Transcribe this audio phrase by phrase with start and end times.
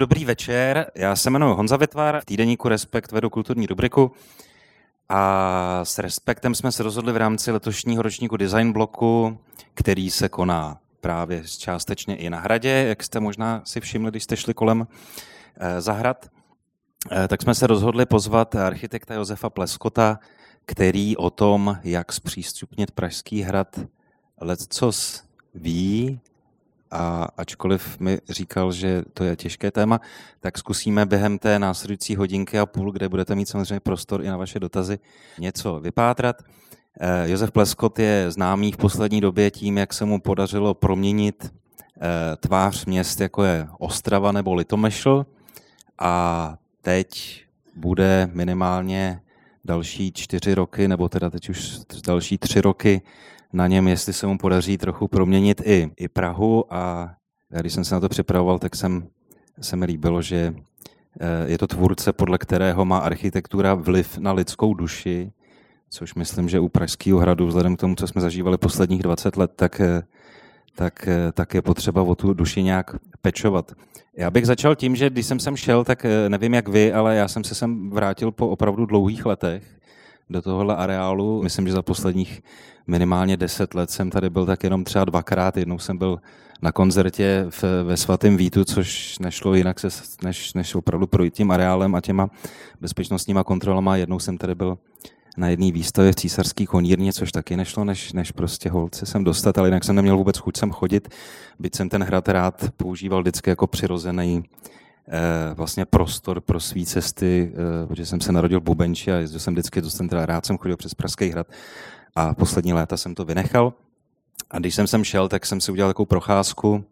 [0.00, 4.12] Dobrý večer, já se jmenuji Honza Vitvar, v týdeníku Respekt vedu kulturní rubriku
[5.08, 9.38] a s Respektem jsme se rozhodli v rámci letošního ročníku Design bloku,
[9.74, 14.36] který se koná právě částečně i na hradě, jak jste možná si všimli, když jste
[14.36, 14.86] šli kolem
[15.56, 16.30] eh, zahrad,
[17.12, 20.18] eh, tak jsme se rozhodli pozvat architekta Josefa Pleskota,
[20.66, 23.80] který o tom, jak zpřístupnit Pražský hrad,
[24.40, 25.22] lecos
[25.54, 26.20] ví
[26.90, 30.00] a ačkoliv mi říkal, že to je těžké téma,
[30.40, 34.36] tak zkusíme během té následující hodinky a půl, kde budete mít samozřejmě prostor i na
[34.36, 34.98] vaše dotazy,
[35.38, 36.42] něco vypátrat.
[37.00, 42.36] Eh, Josef Pleskot je známý v poslední době tím, jak se mu podařilo proměnit eh,
[42.36, 45.26] tvář měst, jako je Ostrava nebo Litomešl
[45.98, 47.40] a teď
[47.76, 49.20] bude minimálně
[49.64, 53.02] další čtyři roky, nebo teda teď už další tři roky
[53.52, 57.10] na něm, jestli se mu podaří trochu proměnit i, i Prahu a
[57.60, 59.06] když jsem se na to připravoval, tak jsem,
[59.60, 60.54] se mi líbilo, že
[61.20, 65.32] eh, je to tvůrce, podle kterého má architektura vliv na lidskou duši,
[65.90, 69.52] což myslím, že u Pražského hradu, vzhledem k tomu, co jsme zažívali posledních 20 let,
[69.56, 70.02] tak, eh,
[70.76, 73.72] tak, eh, tak je potřeba o tu duši nějak pečovat.
[74.16, 77.28] Já bych začal tím, že když jsem sem šel, tak nevím jak vy, ale já
[77.28, 79.79] jsem se sem vrátil po opravdu dlouhých letech
[80.30, 81.42] do tohohle areálu.
[81.42, 82.42] Myslím, že za posledních
[82.86, 85.56] minimálně deset let jsem tady byl tak jenom třeba dvakrát.
[85.56, 86.20] Jednou jsem byl
[86.62, 89.88] na koncertě v, ve svatém Vítu, což nešlo jinak se,
[90.24, 92.30] než, než opravdu projít tím areálem a těma
[92.80, 93.96] bezpečnostníma kontrolama.
[93.96, 94.78] Jednou jsem tady byl
[95.36, 99.58] na jedné výstavě v císařský konírně, což taky nešlo, než, než prostě holce sem dostat,
[99.58, 101.08] ale jinak jsem neměl vůbec chuť sem chodit,
[101.58, 104.44] byť jsem ten hrad rád používal vždycky jako přirozený
[105.54, 109.54] vlastně prostor pro svý cesty, eh, protože jsem se narodil v Bubenči a jezdil jsem
[109.54, 111.46] vždycky do centra, rád jsem chodil přes Pražský hrad
[112.16, 113.72] a poslední léta jsem to vynechal.
[114.50, 116.84] A když jsem sem šel, tak jsem si udělal takovou procházku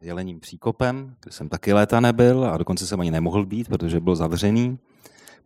[0.00, 4.16] jelením příkopem, kde jsem taky léta nebyl a dokonce jsem ani nemohl být, protože byl
[4.16, 4.78] zavřený.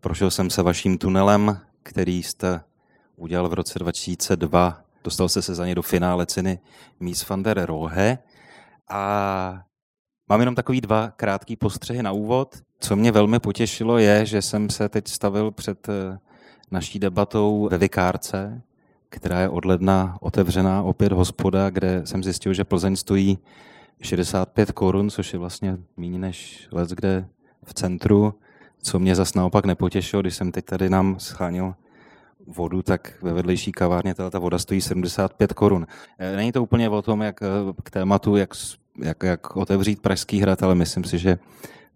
[0.00, 2.61] Prošel jsem se vaším tunelem, který jste
[3.17, 4.80] udělal v roce 2002.
[5.05, 6.58] Dostal jste se za ně do finále ceny
[7.01, 8.18] Mies van der Rohe.
[8.89, 9.63] A
[10.29, 12.57] mám jenom takový dva krátký postřehy na úvod.
[12.80, 16.18] Co mě velmi potěšilo je, že jsem se teď stavil před eh,
[16.70, 18.63] naší debatou ve Vikárce,
[19.08, 23.39] která je od ledna otevřená opět hospoda, kde jsem zjistil, že Plzeň stojí
[24.02, 27.29] 65 korun, což je vlastně méně než let, kde
[27.64, 28.34] v centru,
[28.83, 31.74] co mě zas naopak nepotěšilo, když jsem teď tady nám schánil
[32.46, 35.86] vodu, tak ve vedlejší kavárně ta voda stojí 75 korun.
[36.18, 37.40] E, není to úplně o tom, jak
[37.83, 38.55] k tématu, jak,
[38.99, 41.39] jak, jak otevřít Pražský hrad, ale myslím si, že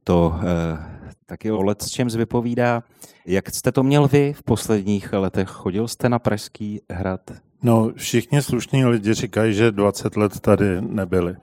[0.04, 2.82] to eh, taky o let s čem vypovídá.
[3.26, 5.48] Jak jste to měl vy v posledních letech?
[5.48, 7.20] Chodil jste na Pražský hrad?
[7.62, 11.36] No, všichni slušní lidi říkají, že 20 let tady nebyli.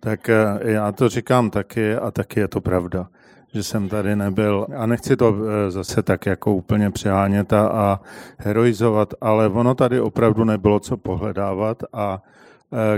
[0.00, 3.08] Tak eh, já to říkám taky a taky je to pravda,
[3.54, 4.66] že jsem tady nebyl.
[4.76, 8.00] A nechci to eh, zase tak jako úplně přehánět a, a
[8.38, 12.22] heroizovat, ale ono tady opravdu nebylo co pohledávat a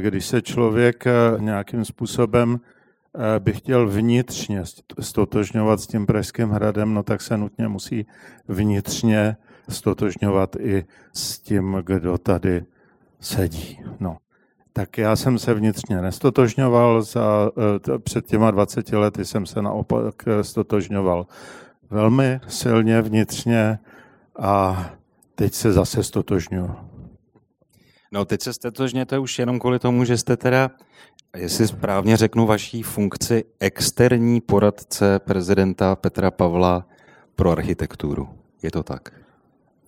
[0.01, 1.05] když se člověk
[1.39, 2.61] nějakým způsobem
[3.15, 4.63] Eh, by chtěl vnitřně
[5.01, 8.07] stotožňovat s tím Pražským hradem, no tak se nutně musí
[8.49, 9.37] vnitřně
[9.69, 12.65] stotožňovat i s tím, kdo tady
[13.21, 13.81] sedí.
[14.01, 14.17] No.
[14.73, 17.51] Tak já jsem se vnitřně nestotožňoval, za,
[17.95, 21.27] eh, před těma 20 lety jsem se naopak eh, stotožňoval
[21.91, 23.79] velmi silně vnitřně
[24.39, 24.87] a
[25.35, 26.88] teď se zase stotožňuji.
[28.13, 30.71] No teď se stotožněte už jenom kvůli tomu, že jste teda
[31.37, 36.87] Jestli správně řeknu vaší funkci externí poradce prezidenta Petra Pavla
[37.37, 38.29] pro architekturu.
[38.63, 39.13] Je to tak?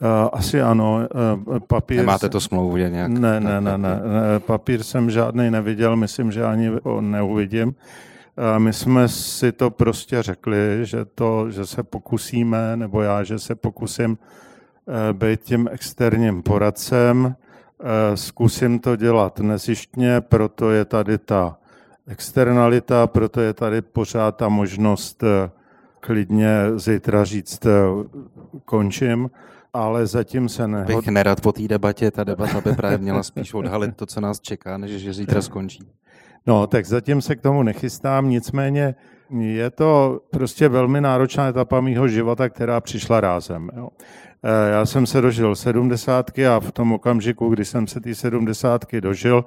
[0.02, 1.08] Uh, asi ano.
[1.48, 3.10] Uh, papír Nemáte to smlouvu nějak?
[3.10, 4.00] Ne, ne, ne, ne.
[4.38, 7.74] Papír jsem žádný neviděl, myslím, že ani ho neuvidím.
[8.58, 13.54] My jsme si to prostě řekli, že, to, že se pokusíme, nebo já, že se
[13.54, 14.18] pokusím
[15.12, 17.34] být tím externím poradcem Eh,
[18.14, 21.56] zkusím to dělat nezištně, proto je tady ta
[22.06, 25.50] externalita, proto je tady pořád ta možnost eh,
[26.00, 27.70] klidně zítra říct eh,
[28.64, 29.30] končím,
[29.72, 30.84] ale zatím se ne.
[30.84, 34.40] Bych nerad po té debatě, ta debata by právě měla spíš odhalit to, co nás
[34.40, 35.88] čeká, než že zítra skončí.
[36.46, 38.94] No, tak zatím se k tomu nechystám, nicméně
[39.38, 43.70] je to prostě velmi náročná etapa mýho života, která přišla rázem.
[43.76, 43.88] Jo.
[44.42, 49.00] Eh, já jsem se dožil sedmdesátky a v tom okamžiku, kdy jsem se ty sedmdesátky
[49.00, 49.44] dožil,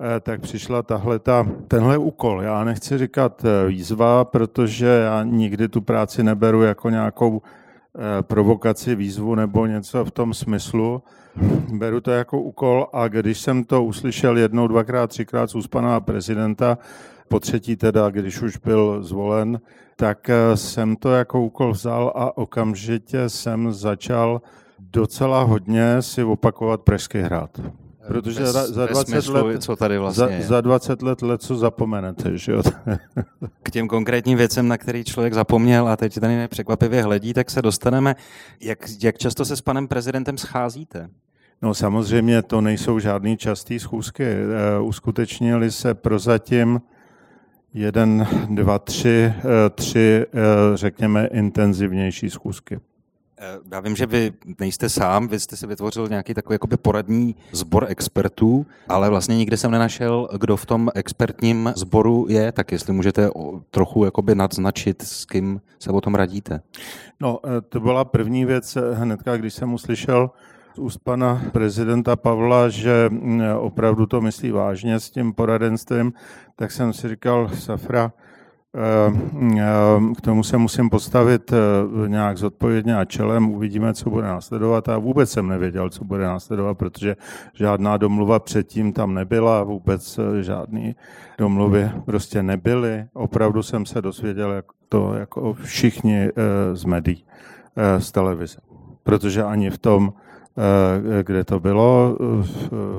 [0.00, 2.42] eh, tak přišla tahle ta, tenhle úkol.
[2.42, 7.42] Já nechci říkat eh, výzva, protože já nikdy tu práci neberu jako nějakou
[8.22, 11.02] provokaci, výzvu nebo něco v tom smyslu.
[11.72, 16.00] Beru to jako úkol a když jsem to uslyšel jednou, dvakrát, třikrát z úst pana
[16.00, 16.78] prezidenta,
[17.28, 19.60] po třetí teda, když už byl zvolen,
[19.96, 24.40] tak eh, jsem to jako úkol vzal a okamžitě jsem začal
[24.78, 27.60] docela hodně si opakovat Pražský hrad.
[28.08, 31.42] Protože bez, za, za 20 smyslu, let, co tady vlastně za, za 20 let let
[31.42, 32.62] co zapomenete, že jo?
[33.62, 37.62] K těm konkrétním věcem, na který člověk zapomněl a teď tady nepřekvapivě hledí, tak se
[37.62, 38.16] dostaneme.
[38.60, 41.08] Jak, jak často se s panem prezidentem scházíte?
[41.62, 44.24] No samozřejmě to nejsou žádný častý schůzky.
[44.24, 46.80] Eh, uskutečnili se prozatím
[47.76, 50.36] jeden, dva, tři, eh, tři, eh,
[50.74, 52.80] řekněme, intenzivnější schůzky.
[53.40, 57.36] Eh, já vím, že vy nejste sám, vy jste si vytvořil nějaký takový jakoby poradní
[57.52, 62.92] sbor expertů, ale vlastně nikde jsem nenašel, kdo v tom expertním sboru je, tak jestli
[62.92, 63.30] můžete
[63.70, 66.60] trochu jakoby nadznačit, s kým se o tom radíte.
[67.20, 67.38] No,
[67.68, 70.30] to byla první věc hnedka, když jsem uslyšel
[70.78, 76.12] úst pana prezidenta Pavla, že mm, opravdu to myslí vážně s tím poradenstvím,
[76.56, 78.12] tak jsem si říkal, Safra,
[78.74, 84.10] eh, mm, eh, k tomu se musím postavit eh, nějak zodpovědně a čelem, uvidíme, co
[84.10, 84.88] bude následovat.
[84.88, 87.16] A vůbec jsem nevěděl, co bude následovat, protože
[87.54, 90.94] žádná domluva předtím tam nebyla, vůbec žádné
[91.38, 93.06] domluvy prostě nebyly.
[93.12, 96.28] Opravdu jsem se dozvěděl jak to jako všichni
[96.72, 97.24] z médií,
[97.98, 98.58] z televize.
[99.02, 100.12] Protože ani v tom
[101.22, 102.16] kde to bylo.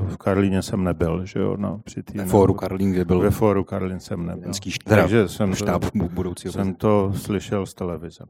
[0.07, 1.55] V Karlíně jsem nebyl, že jo.
[1.57, 3.19] No, při tý, ve fóru Karlín, kde byl.
[3.19, 4.53] Ve fóru Karlín jsem nebyl.
[4.53, 8.23] Štáb, Takže jsem štáb to, budoucího jsem to slyšel z televize.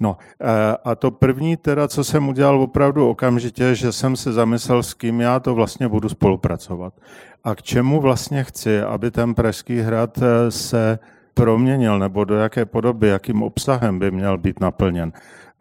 [0.00, 4.82] No eh, a to první teda, co jsem udělal opravdu okamžitě, že jsem se zamyslel,
[4.82, 6.94] s kým já to vlastně budu spolupracovat.
[7.44, 10.98] A k čemu vlastně chci, aby ten Pražský hrad eh, se
[11.34, 15.12] proměnil, nebo do jaké podoby, jakým obsahem by měl být naplněn.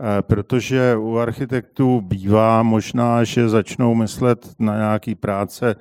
[0.01, 5.75] Eh, protože u architektů bývá možná, že začnou myslet na nějaký práce,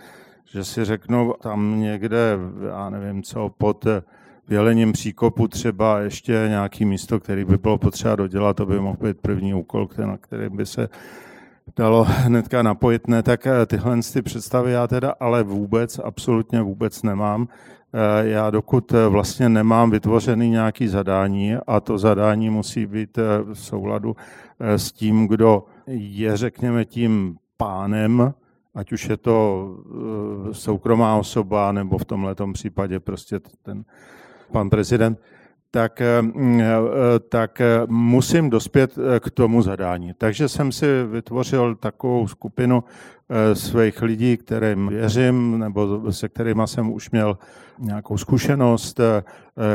[0.44, 2.38] že si řeknou tam někde,
[2.69, 3.87] já nevím co, pod
[4.49, 9.20] vělením příkopu třeba ještě nějaký místo, který by bylo potřeba dodělat, to by mohl být
[9.20, 10.88] první úkol, na který by se
[11.76, 13.09] dalo hnedka napojit.
[13.09, 17.49] Ne, tak eh, tyhle ty představy já teda ale vůbec, absolutně vůbec nemám.
[17.94, 23.22] Eh, já dokud eh, vlastně nemám vytvořený nějaký zadání a to zadání musí být eh,
[23.42, 24.16] v souladu
[24.60, 28.34] s tím, kdo je, řekněme, tím pánem,
[28.74, 29.68] ať už je to
[30.52, 33.84] soukromá osoba, nebo v tomhle případě prostě ten
[34.52, 35.20] pan prezident,
[35.74, 36.02] tak,
[37.28, 40.12] tak musím dospět k tomu zadání.
[40.19, 42.84] Takže jsem si vytvořil takovou skupinu
[43.52, 47.38] svých lidí, kterým věřím, nebo se kterými jsem už měl
[47.78, 49.22] nějakou zkušenost, eh,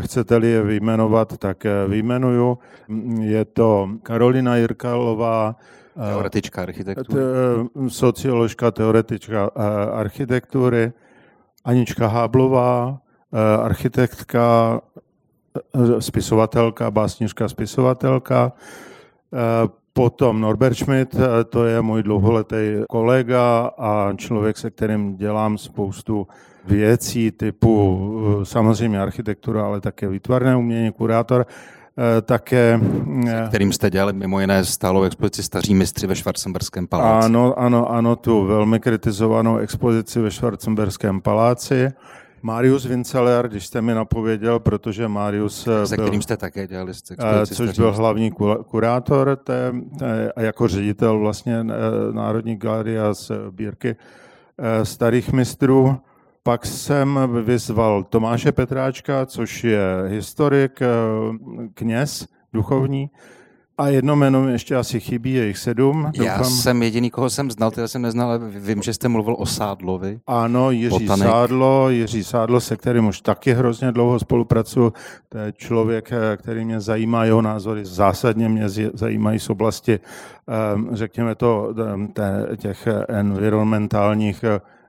[0.01, 2.57] chcete-li je vyjmenovat, tak eh, vyjmenuju.
[3.19, 5.55] Je to Karolina Jirkalová,
[5.97, 7.21] eh, Teoretička architektury.
[7.87, 9.51] Socioložka, teoretička
[9.91, 10.91] architektury.
[11.65, 12.99] Anička Háblová,
[13.61, 14.79] architektka,
[15.99, 18.51] spisovatelka, básnička, spisovatelka.
[19.93, 21.15] Potom Norbert Schmidt,
[21.49, 26.27] to je můj dlouholetý kolega a člověk, se kterým dělám spoustu
[26.67, 28.01] věcí typu
[28.41, 31.45] eh, samozřejmě architektura, ale také výtvarné umění, kurátor,
[31.97, 32.79] eh, také...
[33.27, 37.25] Eh, kterým jste dělali mimo jiné stálou expozici Staří mistři ve Švarcemberském paláci.
[37.25, 41.89] Ano, ano, ano, tu velmi kritizovanou expozici ve Švarcemberském paláci.
[42.47, 46.93] Marius Vinceler, když jste mi napověděl, protože Marius Se byl, kterým jste také dělali
[47.55, 48.31] Což byl hlavní
[48.67, 51.63] kurátor té, té, a jako ředitel vlastně
[52.11, 53.95] Národní galerie z Bírky
[54.83, 55.97] starých mistrů.
[56.43, 60.87] Pak jsem vyzval Tomáše Petráčka, což je historik, eh,
[61.73, 63.09] kněz, duchovní,
[63.77, 66.11] a jedno jméno ještě asi chybí, je jich sedm.
[66.17, 66.25] Doufám.
[66.25, 69.45] Já jsem jediný, koho jsem znal, teda jsem neznal, ale vím, že jste mluvil o
[69.45, 70.19] Sádlovi.
[70.27, 71.27] Ano, Jiří botanik.
[71.27, 74.93] Sádlo, Jiří Sádlo, se kterým už taky hrozně dlouho spolupracuju.
[75.29, 80.95] To je člověk, eh, který mě zajímá, jeho názory zásadně mě zajímají z oblasti, eh,
[80.95, 81.73] řekněme to,
[82.57, 84.45] těch environmentálních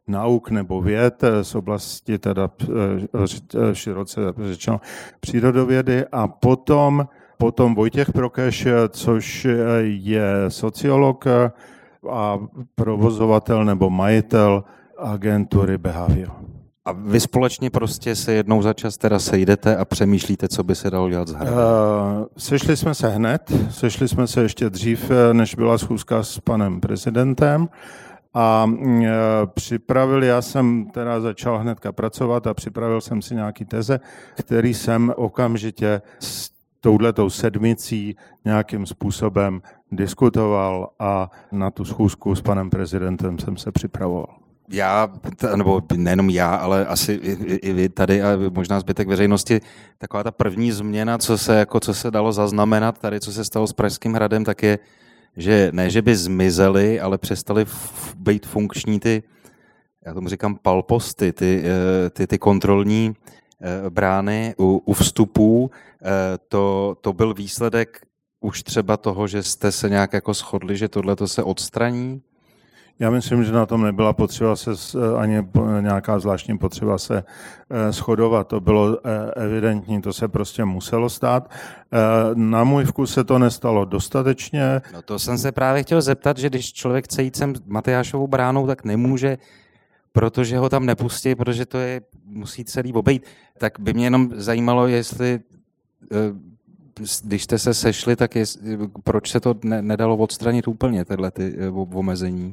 [0.08, 4.80] nauk nebo věd z oblasti teda eh, široce řečeno
[5.20, 9.46] přírodovědy a potom, potom Vojtěch Prokeš, což
[9.80, 11.24] je sociolog
[12.10, 12.38] a
[12.74, 14.64] provozovatel nebo majitel
[14.98, 16.30] agentury Behavior.
[16.84, 20.90] A vy společně prostě se jednou za čas teda sejdete a přemýšlíte, co by se
[20.90, 21.54] dalo dělat s hradem?
[21.54, 21.60] Uh,
[22.36, 27.68] sešli jsme se hned, sešli jsme se ještě dřív, než byla schůzka s panem prezidentem.
[28.34, 29.04] A mm,
[29.54, 34.00] připravil, já jsem teda začal hnedka pracovat a připravil jsem si nějaký teze,
[34.34, 36.57] který jsem okamžitě s
[36.88, 44.36] touhletou sedmicí nějakým způsobem diskutoval a na tu schůzku s panem prezidentem jsem se připravoval.
[44.70, 45.08] Já,
[45.56, 49.60] nebo nejenom já, ale asi i, i, vy tady a možná zbytek veřejnosti,
[49.98, 53.66] taková ta první změna, co se, jako, co se dalo zaznamenat tady, co se stalo
[53.66, 54.78] s Pražským hradem, tak je,
[55.36, 59.22] že ne, že by zmizely, ale přestaly f- být funkční ty,
[60.06, 63.14] já tomu říkám palposty, ty, eh, ty, ty kontrolní
[63.90, 65.70] brány u, u vstupů.
[66.02, 66.08] Eh,
[66.48, 68.00] to, to byl výsledek
[68.40, 72.22] už třeba toho, že jste se nějak jako shodli, že tohle se odstraní?
[73.00, 74.70] Já myslím, že na tom nebyla potřeba se
[75.18, 75.48] ani
[75.80, 77.24] nějaká zvláštní potřeba se
[77.90, 78.48] shodovat.
[78.48, 78.98] To bylo
[79.36, 81.50] evidentní, to se prostě muselo stát.
[82.34, 84.82] Na můj vkus se to nestalo dostatečně.
[84.94, 88.66] No to jsem se právě chtěl zeptat, že když člověk chce jít sem Matyášovou bránou,
[88.66, 89.38] tak nemůže
[90.18, 93.26] protože ho tam nepustí, protože to je, musí celý obejít.
[93.58, 95.40] Tak by mě jenom zajímalo, jestli
[96.12, 96.16] eh,
[97.24, 98.44] když jste se sešli, tak je,
[99.04, 102.52] proč se to ne, nedalo odstranit úplně, tyhle ty eh, omezení?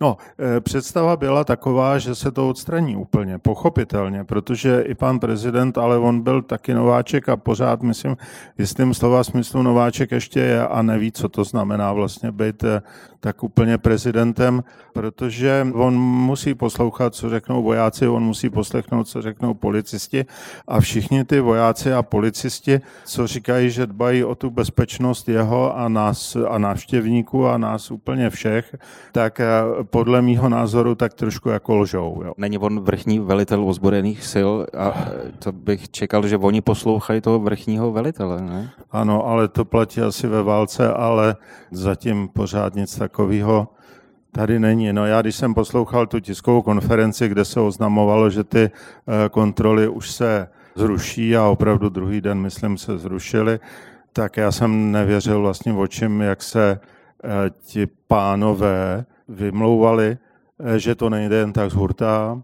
[0.00, 5.78] No, eh, představa byla taková, že se to odstraní úplně, pochopitelně, protože i pan prezident,
[5.78, 8.16] ale on byl taky nováček a pořád, myslím,
[8.58, 12.64] jistým slova smyslu nováček ještě je a neví, co to znamená vlastně být
[13.24, 19.54] tak úplně prezidentem, protože on musí poslouchat, co řeknou vojáci, on musí poslechnout, co řeknou
[19.54, 20.26] policisti
[20.68, 25.88] a všichni ty vojáci a policisti, co říkají, že dbají o tu bezpečnost jeho a
[25.88, 28.76] nás a návštěvníků a nás úplně všech,
[29.12, 29.46] tak eh,
[29.84, 32.22] podle mýho názoru tak trošku jako lžou.
[32.24, 32.32] Jo.
[32.38, 34.94] Není on vrchní velitel ozbrojených sil a
[35.38, 38.70] to bych čekal, že oni poslouchají toho vrchního velitele, ne?
[38.90, 41.36] Ano, ale to platí asi ve válce, ale
[41.70, 43.68] zatím pořád nic takového
[44.32, 44.92] tady není.
[44.92, 49.88] No já, když jsem poslouchal tu tiskovou konferenci, kde se oznamovalo, že ty eh, kontroly
[49.88, 53.60] už se zruší a opravdu druhý den, myslím, se zrušily,
[54.12, 56.80] tak já jsem nevěřil vlastně očím, jak se
[57.24, 57.28] eh,
[57.60, 60.18] ti pánové vymlouvali,
[60.58, 62.42] eh, že to nejde jen tak z hurta,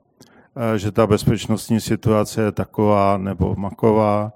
[0.77, 4.33] že ta bezpečnostní situace je taková nebo maková,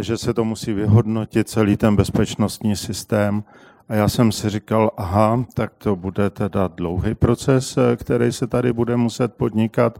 [0.00, 3.44] že se to musí vyhodnotit celý ten bezpečnostní systém.
[3.88, 8.46] A já jsem si říkal, aha, tak to bude teda dlouhý proces, eh, který se
[8.46, 9.98] tady bude muset podnikat,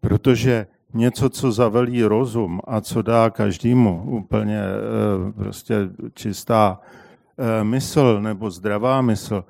[0.00, 5.74] protože něco, co zavelí rozum a co dá každému úplně eh, prostě
[6.14, 6.80] čistá
[7.38, 9.44] eh, mysl nebo zdravá mysl,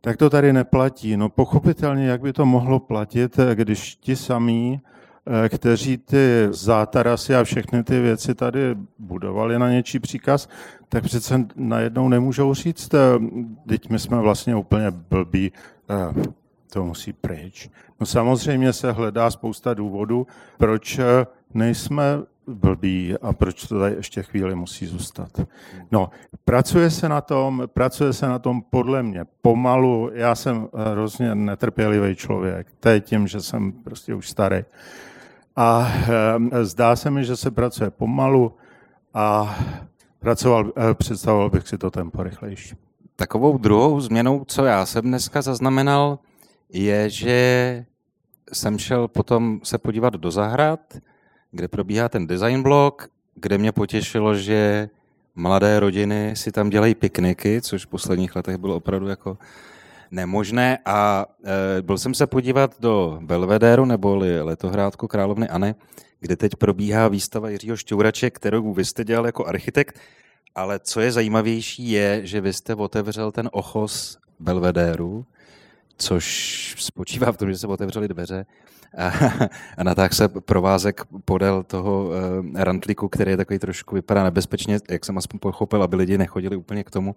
[0.00, 1.16] tak to tady neplatí.
[1.16, 4.80] No pochopitelně, jak by to mohlo platit, když ti samí,
[5.48, 10.48] kteří ty zátarasy a všechny ty věci tady budovali na něčí příkaz,
[10.88, 12.98] tak přece najednou nemůžou říct, eh,
[13.68, 15.52] teď my jsme vlastně úplně blbí,
[15.90, 16.22] eh,
[16.72, 17.70] to musí pryč.
[18.00, 20.26] No samozřejmě se hledá spousta důvodů,
[20.58, 22.02] proč eh, nejsme
[22.46, 25.40] blbí a proč to tady ještě chvíli musí zůstat.
[25.90, 26.10] No,
[26.44, 30.10] pracuje se na tom, pracuje se na tom podle mě pomalu.
[30.12, 34.64] Já jsem hrozně netrpělivý člověk, teď tím, že jsem prostě už starý.
[35.56, 35.92] A
[36.62, 38.52] zdá se mi, že se pracuje pomalu
[39.14, 39.58] a
[40.18, 42.74] pracoval, eh, představoval bych si to tempo rychlejší.
[43.16, 46.18] Takovou druhou změnou, co já jsem dneska zaznamenal,
[46.68, 47.84] je, že
[48.52, 50.80] jsem šel potom se podívat do zahrad,
[51.50, 54.88] kde probíhá ten design blog, kde mě potěšilo, že
[55.34, 59.38] mladé rodiny si tam dělají pikniky, což v posledních letech bylo opravdu jako
[60.10, 60.78] nemožné.
[60.84, 61.26] A
[61.78, 65.74] e, byl jsem se podívat do Belvedéru, neboli letohrádku královny Anny,
[66.20, 69.98] kde teď probíhá výstava Jiřího Šťourače, kterou vy jste dělal jako architekt,
[70.54, 75.26] ale co je zajímavější je, že vy jste otevřel ten ochos Belvedéru,
[75.98, 78.46] což spočívá v tom, že se otevřely dveře
[78.96, 79.12] a,
[79.78, 82.12] a natáhl se provázek podél toho uh,
[82.54, 86.84] rantliku, který je takový trošku vypadá nebezpečně, jak jsem aspoň pochopil, aby lidi nechodili úplně
[86.84, 87.14] k tomu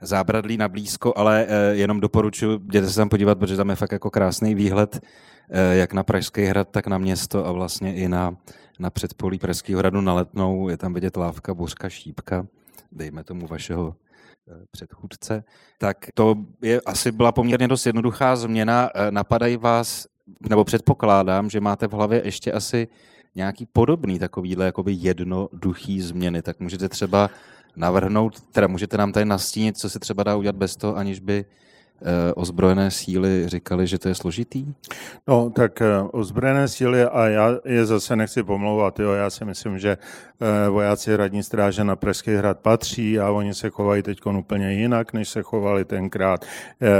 [0.00, 3.92] zábradlí na blízko, ale uh, jenom doporučuji, jděte se tam podívat, protože tam je fakt
[3.92, 8.36] jako krásný výhled, uh, jak na Pražský hrad, tak na město a vlastně i na,
[8.78, 10.68] na předpolí Pražského hradu na Letnou.
[10.68, 12.46] Je tam vidět lávka, bořka, šípka,
[12.92, 13.94] dejme tomu vašeho
[14.70, 15.44] předchůdce,
[15.78, 18.90] tak to je asi byla poměrně dost jednoduchá změna.
[19.10, 20.06] Napadají vás
[20.50, 22.88] nebo předpokládám, že máte v hlavě ještě asi
[23.34, 27.30] nějaký podobný takovýhle jakoby jednoduchý změny, tak můžete třeba
[27.76, 31.44] navrhnout, teda můžete nám tady nastínit, co se třeba dá udělat bez toho, aniž by
[31.44, 31.73] Eh,
[32.34, 34.66] ozbrojené síly říkali, že to je složitý?
[35.28, 39.78] No, tak eh, ozbrojené síly, a já je zase nechci pomlouvat, jo, já si myslím,
[39.78, 44.72] že eh, vojáci radní stráže na Pražský hrad patří a oni se chovají teď úplně
[44.72, 46.44] jinak, než se chovali tenkrát.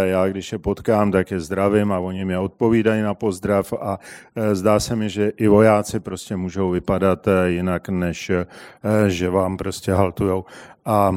[0.05, 3.99] Já, když je potkám, tak je zdravím a oni mi odpovídají na pozdrav a
[4.53, 8.33] zdá se mi, že i vojáci prostě můžou vypadat jinak, než
[9.07, 10.45] že vám prostě haltujou.
[10.85, 11.13] A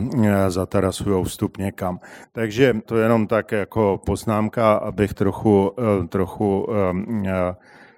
[0.48, 2.00] zatarasují vstup někam.
[2.32, 5.72] Takže to je jenom tak jako poznámka, abych trochu,
[6.10, 6.68] trochu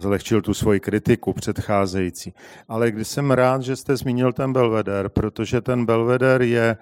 [0.02, 2.34] zlehčil tu svoji kritiku předcházející.
[2.68, 6.78] Ale když jsem rád, že jste zmínil ten Belveder, protože ten Belveder je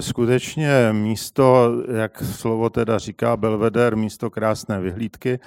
[0.00, 5.38] skutečně místo, jak slovo teda říká Belveder, místo krásné vyhlídky.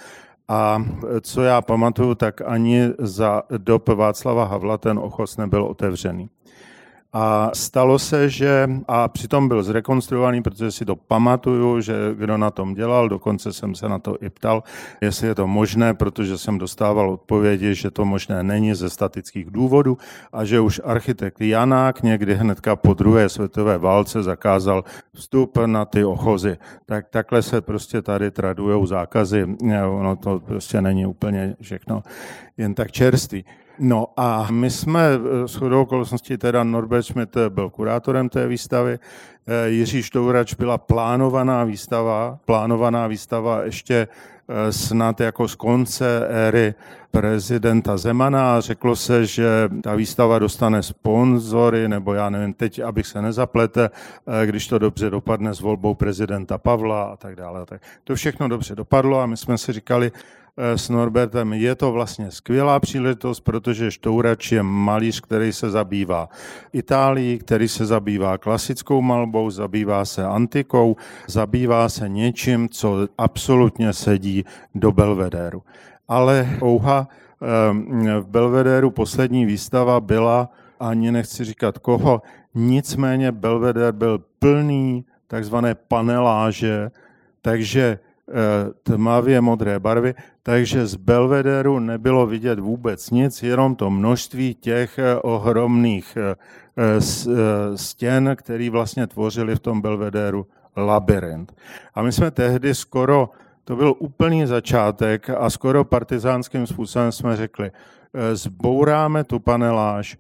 [0.48, 0.86] A
[1.22, 6.30] co já pamatuju, tak ani za dob Václava Havla ten ochos nebyl otevřený.
[7.14, 12.52] A stalo se, že, a přitom byl zrekonstruovaný, protože si to pamatuju, že kdo na
[12.52, 14.64] tom dělal, dokonce jsem se na to i ptal,
[15.02, 19.98] jestli je to možné, protože jsem dostával odpovědi, že to možné není ze statických důvodů
[20.34, 26.06] a že už architekt Janák někdy hnedka po druhé světové válce zakázal vstup na ty
[26.06, 26.58] ochozy.
[26.86, 29.48] Tak takhle se prostě tady tradují zákazy,
[29.90, 32.04] ono to prostě není úplně všechno
[32.58, 33.46] jen tak čerstvý.
[33.80, 39.00] No a my jsme eh, s chodou okolností, teda Norbert Schmidt byl kurátorem té výstavy,
[39.48, 44.08] eh, Jiří Štourač byla plánovaná výstava, plánovaná výstava ještě
[44.48, 46.74] eh, snad jako z konce éry
[47.12, 48.62] prezidenta Zemana.
[48.62, 53.90] Řeklo se, že ta výstava dostane sponzory, nebo já nevím, teď, abych se nezaplete,
[54.46, 57.66] když to dobře dopadne s volbou prezidenta Pavla a tak dále.
[58.04, 61.54] To všechno dobře dopadlo a my jsme si říkali, Eh, s Norbertem.
[61.54, 66.30] Je to vlastně skvělá příležitost, protože Štourač je malíř, který se zabývá
[66.74, 70.96] Itálií, který se zabývá klasickou malbou, zabývá se antikou,
[71.28, 74.46] zabývá se něčím, co absolutně sedí
[74.76, 75.64] do Belvedéru.
[76.08, 82.22] Ale ouha, eh, v Belvedéru poslední výstava byla, ani nechci říkat koho,
[82.56, 86.92] nicméně Belvedér byl plný takzvané paneláže,
[87.42, 94.56] takže Eh, tmavě modré barvy, takže z Belvederu nebylo vidět vůbec nic, jenom to množství
[94.56, 96.36] těch eh, ohromných eh,
[97.76, 100.48] stěn, které vlastně tvořili v tom Belvederu
[100.78, 101.56] labirint.
[101.96, 103.30] A my jsme tehdy skoro,
[103.64, 107.72] to byl úplný začátek a skoro partizánským způsobem jsme řekli,
[108.34, 110.18] zbouráme tu paneláž,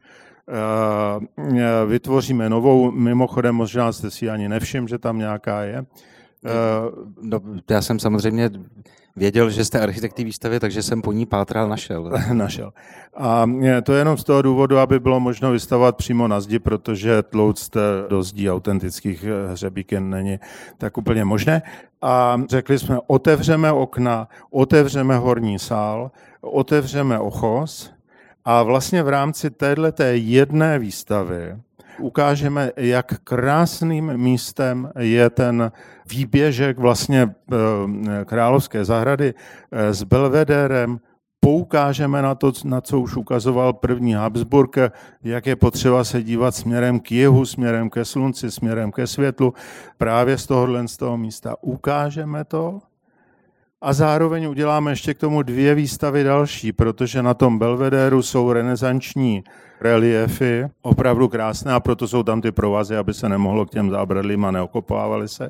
[1.87, 5.85] vytvoříme novou, mimochodem možná jste si ani nevšiml, že tam nějaká je,
[7.21, 7.39] no,
[7.69, 8.49] já jsem samozřejmě
[9.15, 12.12] věděl, že jste architekt výstavy, takže jsem po ní pátral našel.
[12.34, 12.73] našel.
[13.17, 13.45] A
[13.84, 17.78] to je jenom z toho důvodu, aby bylo možno vystavovat přímo na zdi, protože tlouct
[18.10, 20.39] do zdí autentických eh, hřebíken není
[20.78, 21.62] tak úplně možné.
[22.02, 27.91] A řekli jsme, otevřeme okna, otevřeme horní sál, otevřeme ochos
[28.45, 31.56] a vlastně v rámci této jedné výstavy
[31.99, 35.71] ukážeme, jak krásným místem je ten
[36.10, 37.56] výběžek vlastně eh,
[38.25, 39.34] Královské zahrady
[39.71, 40.99] eh, s Belvederem,
[41.39, 44.77] poukážeme na to, na co už ukazoval první Habsburg,
[45.23, 49.53] jak je potřeba se dívat směrem k jihu, směrem ke slunci, směrem ke světlu,
[49.97, 51.56] právě z tohohle z toho místa.
[51.62, 52.79] Ukážeme to
[53.84, 59.43] a zároveň uděláme ještě k tomu dvě výstavy další, protože na tom Belvedéru jsou renesanční
[59.82, 64.46] reliefy, opravdu krásné a proto jsou tam ty provazy, aby se nemohlo k těm zábradlím
[64.46, 65.50] a neokopávali se.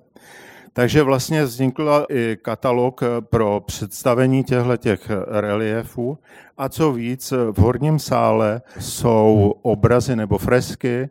[0.76, 6.18] Takže vlastně vznikl i katalog pro představení těchto těch reliefů.
[6.58, 11.10] A co víc, v horním sále jsou obrazy nebo fresky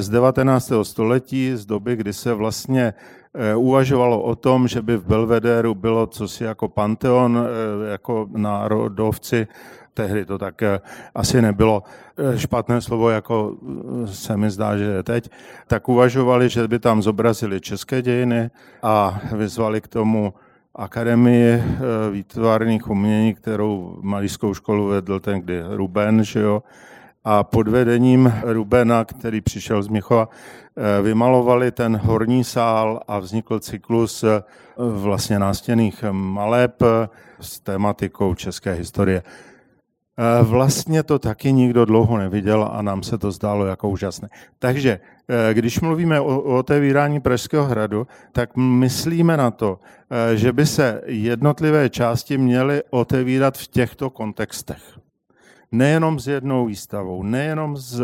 [0.00, 0.72] z 19.
[0.82, 2.94] století, z doby, kdy se vlastně
[3.34, 9.46] eh, uvažovalo o tom, že by v Belvedéru bylo cosi jako panteon, eh, jako národovci
[9.94, 10.80] tehdy to tak eh,
[11.14, 13.56] asi nebylo eh, špatné slovo, jako
[14.04, 15.30] eh, se mi zdá, že je teď,
[15.66, 18.50] tak uvažovali, že by tam zobrazili české dějiny
[18.82, 20.34] a vyzvali k tomu
[20.74, 21.62] Akademii
[22.10, 26.62] výtvarných umění, kterou malířskou školu vedl ten kdy Ruben, že jo,
[27.24, 30.28] a pod vedením Rubena, který přišel z Michova,
[31.02, 34.24] vymalovali ten horní sál a vznikl cyklus
[34.76, 36.82] vlastně nástěných maleb
[37.40, 39.22] s tématikou české historie.
[40.18, 44.28] Eh, vlastně to taky nikdo dlouho neviděl a nám se to zdálo jako úžasné.
[44.58, 50.66] Takže eh, když mluvíme o otevírání Pražského hradu, tak myslíme na to, eh, že by
[50.66, 54.98] se jednotlivé části měly otevírat v těchto kontextech.
[55.72, 58.02] Nejenom s jednou výstavou, nejenom s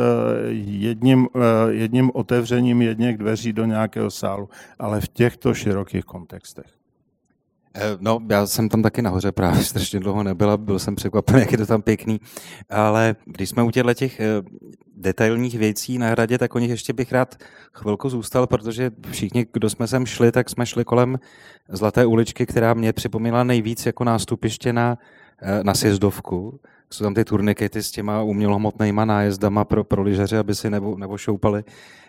[0.81, 1.29] jedním,
[1.69, 6.76] jedním otevřením jedněch dveří do nějakého sálu, ale v těchto širokých kontextech.
[7.79, 11.53] Eh, no, já jsem tam taky nahoře právě strašně dlouho nebyla, byl jsem překvapený, jak
[11.53, 12.21] je to tam pěkný,
[12.71, 14.27] ale když jsme u těchto těch eh,
[14.97, 17.37] detailních věcí na hradě, tak o nich ještě bych rád
[17.73, 21.19] chvilku zůstal, protože všichni, kdo jsme sem šli, tak jsme šli kolem
[21.69, 24.99] Zlaté uličky, která mě připomněla nejvíc jako nástupiště na
[25.63, 30.71] na sjezdovku, jsou tam ty turnikety s těma umělohmotnýma nájezdama pro, pro lyžaře, aby si
[30.71, 31.65] nebo, nebo šoupali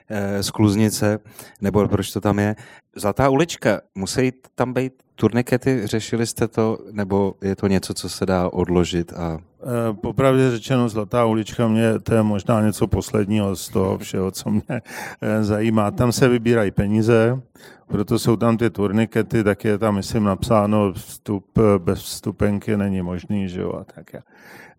[0.10, 1.20] eh, z kluznice,
[1.62, 2.56] nebo proč to tam je.
[2.96, 8.26] Zlatá ulička, musí tam být turnikety, řešili jste to, nebo je to něco, co se
[8.26, 9.14] dá odložit?
[9.14, 9.38] A...
[9.62, 14.50] Eh, popravdě řečeno, Zlatá ulička, mě to je možná něco posledního z toho všeho, co
[14.50, 14.82] mě
[15.22, 15.92] eh, zajímá.
[15.92, 17.42] Tam se vybírají peníze,
[17.88, 23.02] proto jsou tam ty turnikety, tak je tam, myslím, napsáno, vstup eh, bez vstupenky není
[23.02, 24.24] možný, že jo, a tak.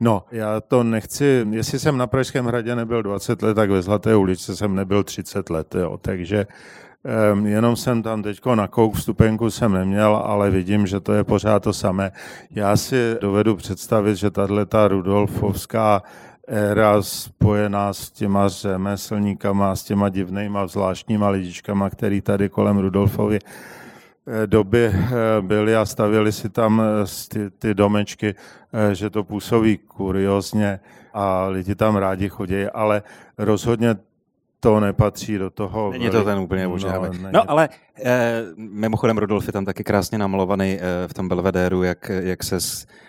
[0.01, 4.17] No, já to nechci, jestli jsem na Pražském hradě nebyl 20 let, tak ve Zlaté
[4.17, 6.47] ulici jsem nebyl 30 let, jo, takže
[7.33, 11.25] um, jenom jsem tam teďko na kouk vstupenku jsem neměl, ale vidím, že to je
[11.25, 12.13] pořád to samé.
[12.51, 16.03] Já si dovedu představit, že tahle ta Rudolfovská
[16.49, 23.39] éra spojená s těma řemeslníkama, s těma divnýma zvláštníma lidičkama, který tady kolem Rudolfovy
[24.29, 25.03] Eh, doby eh,
[25.41, 28.35] byli a stavili si tam eh, ty, ty domečky,
[28.93, 30.81] že to působí kuriozně
[31.15, 33.03] a lidi tam rádi chodí, ale
[33.39, 33.97] rozhodně
[34.61, 35.91] to nepatří do toho.
[35.91, 37.11] Není to ten úplně ožávé.
[37.21, 37.69] No, no, ale
[38.05, 42.59] eh, mimochodem Rudolf je tam taky krásně namalovaný eh, v tom belvedéru, jak, jak se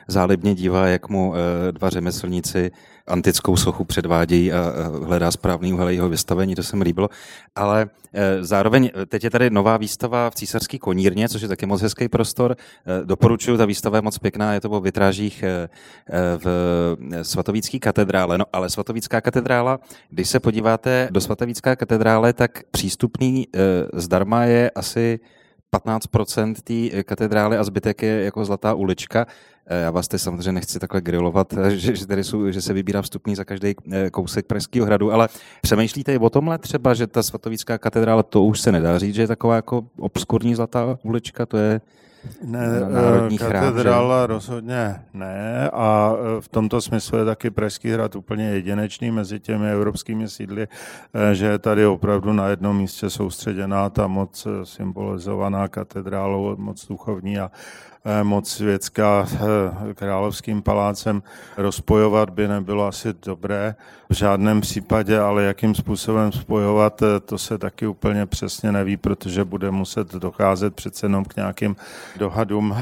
[0.08, 2.72] zálibně dívá, jak mu eh, dva řemeslníci
[3.10, 4.74] antickou sochu předvádějí a
[5.06, 7.10] hledá správný úhel jeho vystavení, to se mi líbilo.
[7.56, 11.66] Ale eh, zároveň eh, teď je tady nová výstava v Císařský konírně, což je taky
[11.66, 12.56] moc hezký prostor.
[12.60, 15.44] Eh, doporučuji, ta výstava je moc pěkná, je to o vitrážích
[16.38, 16.48] v
[17.22, 18.38] svatovícké katedrále.
[18.38, 23.48] No ale svatovícká katedrála, když se podíváte do svatovícká katedrále, tak přístupný
[23.94, 25.20] zdarma je asi
[25.74, 26.56] 15%
[26.92, 29.26] té katedrály a zbytek je jako zlatá ulička.
[29.72, 32.74] Eh, já vás teď samozřejmě nechci takhle grilovat, eh, že, že, tady jsou, že se
[32.74, 35.30] vybírá vstupný za každý eh, kousek Pražského hradu, ale
[35.62, 39.22] přemýšlíte i o tomhle třeba, že ta svatovícká katedrála, to už se nedá říct, že
[39.22, 41.82] je taková jako obskurní zlatá ulička, to je
[42.44, 48.44] ne, národní katedrála chrám, rozhodně ne a v tomto smyslu je taky Pražský hrad úplně
[48.44, 50.68] jedinečný mezi těmi evropskými sídly,
[51.34, 57.52] že je tady opravdu na jednom místě soustředěná ta moc symbolizovaná katedrálou, moc duchovní a
[58.24, 61.24] moc světská eh, královským palácem
[61.58, 63.76] rozpojovat by nebylo asi dobré
[64.10, 69.44] v žádném případě, ale jakým způsobem spojovat, eh, to se taky úplně přesně neví, protože
[69.44, 71.76] bude muset docházet přece jenom k nějakým
[72.18, 72.78] dohadům.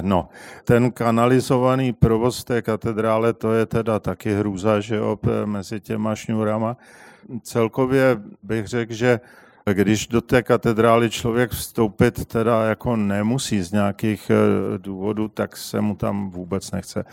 [0.00, 0.28] No,
[0.64, 6.76] ten kanalizovaný provoz té katedrále, to je teda taky hrůza, že jo, mezi těma šňůrama.
[7.42, 9.20] Celkově bych řekl, že
[9.72, 15.80] když do té katedrály člověk vstoupit teda jako nemusí z nějakých eh, důvodů, tak se
[15.80, 17.04] mu tam vůbec nechce.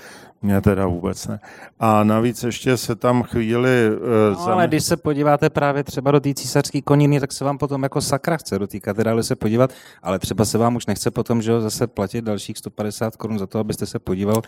[0.41, 1.39] Mně teda vůbec ne.
[1.79, 3.89] A navíc ještě se tam chvíli...
[3.91, 7.57] Uh, no, ale když se podíváte právě třeba do té císařské koniny, tak se vám
[7.57, 11.11] potom jako sakra chce do té katedrály se podívat, ale třeba se vám už nechce
[11.11, 14.41] potom, že zase platit dalších 150 korun za to, abyste se podíval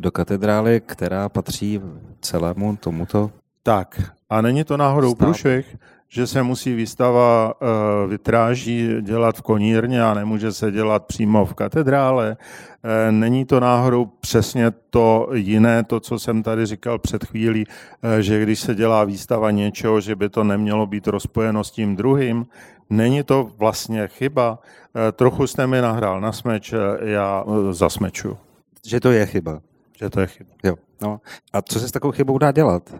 [0.00, 1.80] do katedrály, která patří
[2.20, 3.30] celému tomuto
[3.62, 5.76] tak, a není to náhodou průšvih?
[6.16, 11.54] Že se musí výstava uh, vitráží dělat v konírně a nemůže se dělat přímo v
[11.54, 12.36] katedrále.
[12.36, 18.10] Uh, není to náhodou přesně to jiné, to, co jsem tady říkal před chvílí, uh,
[18.20, 22.46] že když se dělá výstava něčeho, že by to nemělo být rozpojeno s tím druhým.
[22.90, 24.58] Není to vlastně chyba?
[25.12, 28.38] Trochu jste mi nahrál na smeč, já zasmeču.
[28.86, 29.60] Že to je chyba.
[29.98, 30.50] Že to je chyba.
[30.64, 30.74] Jo.
[31.02, 31.20] No.
[31.52, 32.94] A co se s takovou chybou dá dělat?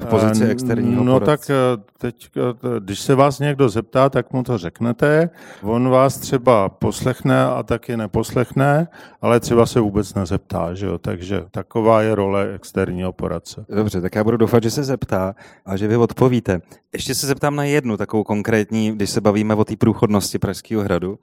[0.00, 1.52] V pozici eh, externího No poradce.
[1.52, 5.30] tak eh, teď, eh, když se vás někdo zeptá, tak mu to řeknete.
[5.62, 8.88] On vás třeba poslechne a taky neposlechne,
[9.22, 10.98] ale třeba se vůbec nezeptá, že jo?
[10.98, 13.64] takže taková je role externího poradce.
[13.68, 15.34] Dobře, tak já budu doufat, že se zeptá
[15.66, 16.60] a že vy odpovíte.
[16.92, 21.18] Ještě se zeptám na jednu takovou konkrétní, když se bavíme o té průchodnosti Pražského hradu.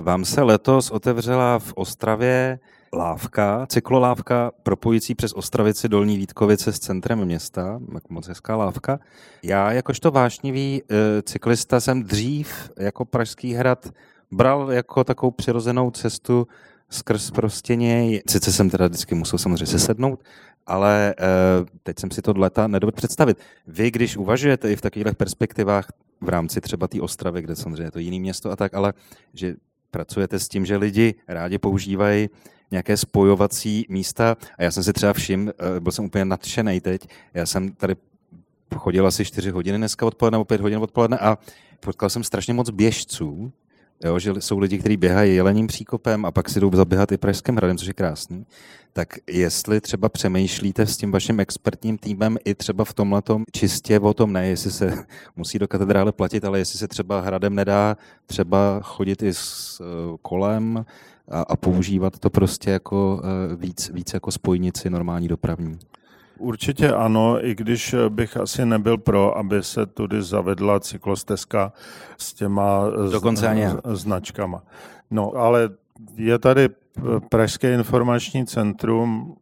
[0.00, 2.58] Vám se letos otevřela v Ostravě
[2.96, 8.98] lávka, cyklolávka propojící přes Ostravici Dolní Vítkovice s centrem města, moc hezká lávka.
[9.42, 13.92] Já jakožto vášnivý e, cyklista jsem dřív jako Pražský hrad
[14.30, 16.46] bral jako takovou přirozenou cestu
[16.90, 18.22] skrz prostě něj.
[18.28, 20.24] Sice jsem teda vždycky musel samozřejmě sesednout,
[20.66, 21.24] ale e,
[21.82, 23.38] teď jsem si to leta nedovedl představit.
[23.66, 27.90] Vy, když uvažujete i v takových perspektivách v rámci třeba té Ostravy, kde samozřejmě je
[27.90, 28.92] to jiné město a tak, ale
[29.34, 29.54] že
[29.90, 32.28] pracujete s tím, že lidi rádi používají
[32.70, 37.08] nějaké spojovací místa a já jsem si třeba všim, eh, byl jsem úplně nadšený teď,
[37.34, 37.96] já jsem tady
[38.76, 41.38] chodil asi 4 hodiny dneska odpoledne, nebo 5 hodin odpoledne a
[41.80, 43.52] potkal jsem strašně moc běžců,
[44.04, 47.56] jo, že jsou lidi, kteří běhají jelením příkopem a pak si jdou zaběhat i Pražským
[47.56, 48.46] hradem, což je krásný.
[48.92, 54.14] Tak jestli třeba přemýšlíte s tím vaším expertním týmem i třeba v tomhle čistě o
[54.14, 55.04] tom, ne jestli se
[55.36, 60.16] musí do katedrále platit, ale jestli se třeba hradem nedá třeba chodit i s eh,
[60.22, 60.84] kolem
[61.30, 65.78] a, a používat to prostě jako eh, víc, víc jako spojnici normální dopravní.
[66.38, 71.72] Určitě ano, i když bych asi nebyl pro, aby se tudy zavedla cyklostezka
[72.18, 74.62] s těma Dokonce ani značkama.
[75.10, 75.70] No, ale
[76.16, 76.68] je tady
[77.28, 79.36] Pražské informační centrum,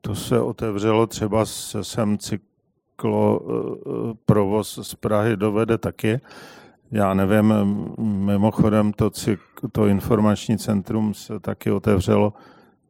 [0.00, 3.40] to se otevřelo třeba se sem cyklo
[4.26, 6.20] provoz z Prahy dovede taky.
[6.90, 7.54] Já nevím,
[7.98, 9.10] mimochodem to,
[9.72, 12.32] to informační centrum se taky otevřelo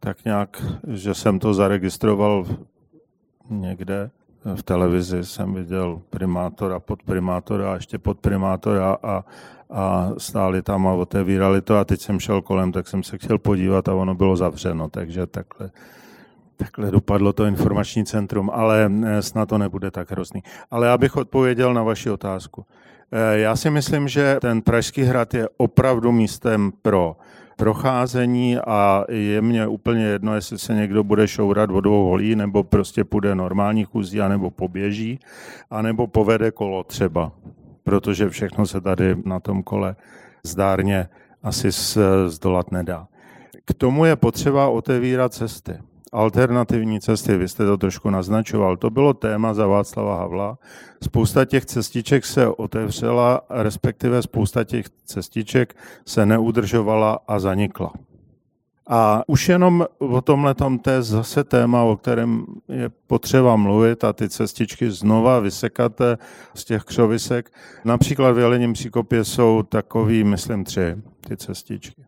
[0.01, 2.47] tak nějak, že jsem to zaregistroval
[3.51, 4.11] někde
[4.55, 9.25] v televizi jsem viděl primátora, podprimátora a ještě podprimátora a,
[9.71, 13.39] a stáli tam a otevírali to a teď jsem šel kolem, tak jsem se chtěl
[13.39, 15.71] podívat a ono bylo zavřeno, takže takhle,
[16.57, 20.43] takhle dopadlo to informační centrum, ale eh, snad to nebude tak hrozný.
[20.71, 22.67] Ale abych odpověděl na vaši otázku.
[23.13, 27.17] Eh, já si myslím, že ten Pražský hrad je opravdu místem pro
[27.57, 33.05] procházení a je mně úplně jedno, jestli se někdo bude šourat vodou holí, nebo prostě
[33.05, 35.19] půjde normální chůzí, anebo poběží,
[35.71, 37.33] anebo povede kolo třeba,
[37.83, 39.97] protože všechno se tady na tom kole
[40.43, 41.09] zdárně
[41.43, 41.69] asi
[42.27, 43.07] zdolat nedá.
[43.65, 45.79] K tomu je potřeba otevírat cesty
[46.13, 50.59] alternativní cesty, vy jste to trošku naznačoval, to bylo téma za Václava Havla.
[51.03, 57.93] Spousta těch cestiček se otevřela, respektive spousta těch cestiček se neudržovala a zanikla.
[58.91, 64.13] A už jenom o tomhle to je zase téma, o kterém je potřeba mluvit a
[64.13, 65.93] ty cestičky znova vysekat
[66.55, 67.53] z těch křovisek.
[67.85, 70.97] Například v Jelením příkopě jsou takový, myslím, tři
[71.29, 72.08] ty cestičky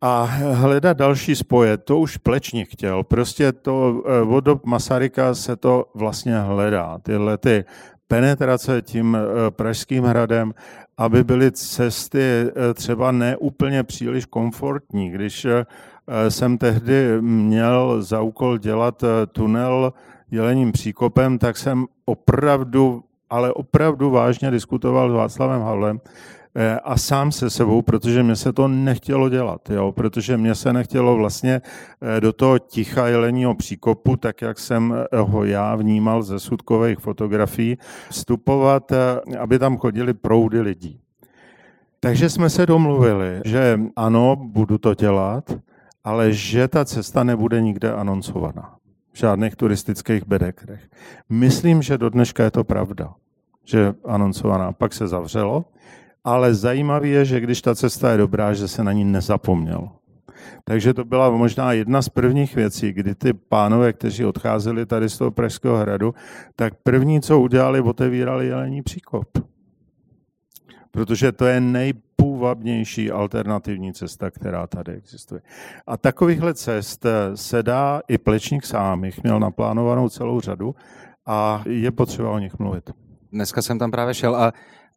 [0.00, 3.04] a hledat další spoje, to už Plečník chtěl.
[3.04, 6.98] Prostě to eh, od dob Masaryka se to vlastně hledá.
[7.02, 7.64] Tyhle ty
[8.08, 10.54] penetrace tím eh, Pražským hradem,
[10.96, 15.10] aby byly cesty eh, třeba neúplně příliš komfortní.
[15.10, 15.46] Když
[16.28, 19.92] jsem tehdy měl za úkol dělat tunel
[20.30, 26.00] Jelením příkopem, tak jsem opravdu, ale opravdu vážně diskutoval s Václavem Havlem,
[26.84, 29.92] a sám se sebou, protože mě se to nechtělo dělat, jo?
[29.92, 31.62] protože mě se nechtělo vlastně
[32.00, 36.98] eh, do toho ticha jeleního příkopu, tak jak jsem eh, ho já vnímal ze sudkových
[36.98, 37.78] fotografií,
[38.10, 38.92] vstupovat,
[39.38, 41.00] aby tam chodili proudy lidí.
[42.00, 45.56] Takže jsme se domluvili, že ano, budu to dělat,
[46.04, 48.76] ale že ta cesta nebude nikde anoncovaná.
[49.12, 50.88] V žádných turistických bedekrech.
[51.28, 53.14] Myslím, že do dneška je to pravda,
[53.64, 54.72] že anoncovaná.
[54.72, 55.64] Pak se zavřelo
[56.24, 59.88] ale zajímavé je, že když ta cesta je dobrá, že se na ní nezapomněl.
[60.64, 65.18] Takže to byla možná jedna z prvních věcí, kdy ty pánové, kteří odcházeli tady z
[65.18, 66.14] toho Pražského hradu,
[66.56, 69.28] tak první, co udělali, otevírali jelení příkop.
[70.90, 75.40] Protože to je nejpůvabnější alternativní cesta, která tady existuje.
[75.86, 80.74] A takovýchhle cest se dá i Plečník sám, jich měl naplánovanou celou řadu
[81.26, 82.90] a je potřeba o nich mluvit.
[83.32, 84.52] Dneska jsem tam právě šel a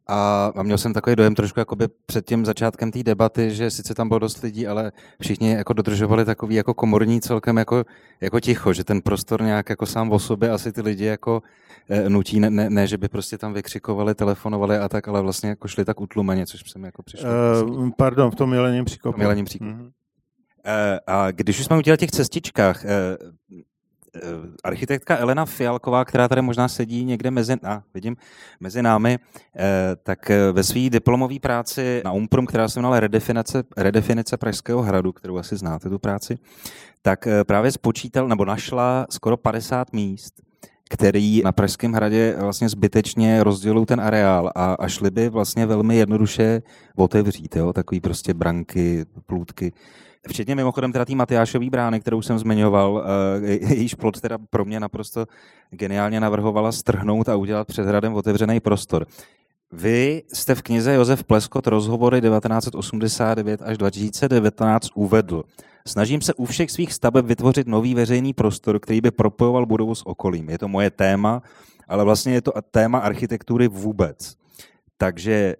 [0.07, 3.93] a, a měl jsem takový dojem trošku jakoby před tím začátkem té debaty, že sice
[3.93, 7.83] tam bylo dost lidí, ale všichni jako dodržovali takový jako komorní celkem jako,
[8.21, 11.41] jako ticho, že ten prostor nějak jako sám o sobě asi ty lidi jako
[11.89, 15.49] e, nutí, ne, ne, ne, že by prostě tam vykřikovali, telefonovali a tak, ale vlastně
[15.49, 17.31] jako šli tak utlumeně, což jsem jako přišel.
[17.69, 19.21] Uh, pardon, v tom jeleném příkopu.
[19.21, 19.71] V tom příkopu.
[19.71, 19.91] Mm-hmm.
[21.07, 23.17] A když už jsme udělali těch cestičkách, Eh,
[24.63, 28.17] architektka Elena Fialková, která tady možná sedí někde mezi, a, vidím,
[28.59, 29.19] mezi námi,
[29.55, 34.81] eh, tak eh, ve své diplomové práci na Umprum, která se jmenovala redefinice, redefinice Pražského
[34.81, 36.37] hradu, kterou asi znáte tu práci,
[37.01, 40.41] tak právě spočítal nebo našla skoro 50 míst,
[40.93, 45.95] který na Pražském hradě vlastně zbytečně rozdělují ten areál a, a šli by vlastně velmi
[45.95, 46.61] jednoduše
[46.95, 47.73] otevřít, jo?
[47.73, 49.73] takový prostě branky, plůtky
[50.29, 54.79] Včetně mimochodem teda té Matyášové brány, kterou jsem zmiňoval, eh, jejíž plot teda pro mě
[54.79, 55.25] naprosto
[55.69, 59.07] geniálně navrhovala strhnout a udělat před hradem otevřený prostor.
[59.71, 65.43] Vy jste v knize Josef Pleskot rozhovory 1989 až 2019 uvedl.
[65.87, 70.07] Snažím se u všech svých staveb vytvořit nový veřejný prostor, který by propojoval budovu s
[70.07, 70.49] okolím.
[70.49, 71.41] Je to moje téma,
[71.87, 74.35] ale vlastně je to téma architektury vůbec.
[74.97, 75.55] Takže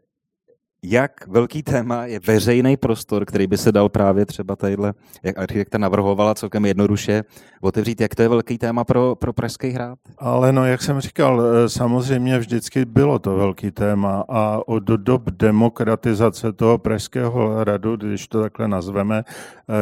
[0.84, 4.94] jak velký téma je veřejný prostor, který by se dal právě třeba tadyhle,
[5.24, 7.24] jak architekta navrhovala celkem jednoduše,
[7.62, 10.00] otevřít, jak to je velký téma pro, pro Pražský hrad?
[10.18, 15.30] Ale no, jak jsem říkal, eh, samozřejmě vždycky bylo to velký téma a od dob
[15.30, 19.24] demokratizace toho Pražského hradu, když to takhle nazveme,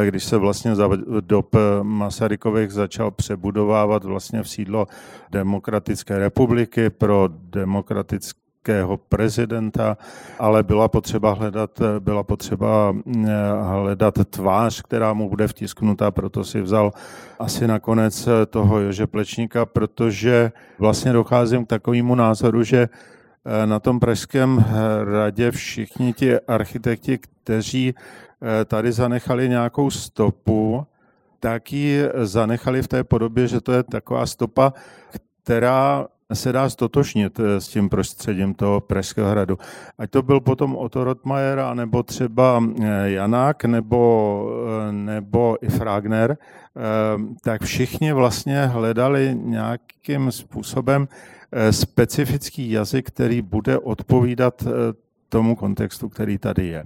[0.02, 0.88] eh, když se vlastně za
[1.20, 4.86] dob Masarykových začal přebudovávat vlastně v sídlo
[5.30, 9.96] Demokratické republiky pro demokratické amerického prezidenta,
[10.38, 13.30] ale byla potřeba hledat, byla potřeba eh,
[13.62, 16.92] hledat tvář, která mu bude vtisknutá, proto si vzal
[17.38, 24.00] asi nakonec toho Jože Plečníka, protože vlastně docházím k takovému názoru, že eh, na tom
[24.00, 24.64] pražském
[25.04, 30.86] radě všichni ti architekti, kteří eh, tady zanechali nějakou stopu,
[31.40, 34.72] tak ji zanechali v té podobě, že to je taková stopa,
[35.42, 39.58] která se dá stotožnit eh, s tím prostředím toho Pražského hradu.
[39.98, 44.46] Ať to byl potom Otto Rottmeier, nebo třeba eh, Janák, nebo,
[44.88, 46.36] eh, nebo i Fragner,
[47.42, 51.08] tak všichni vlastně hledali nějakým způsobem
[51.70, 54.64] specifický jazyk, který bude odpovídat
[55.28, 56.84] tomu kontextu, který tady je.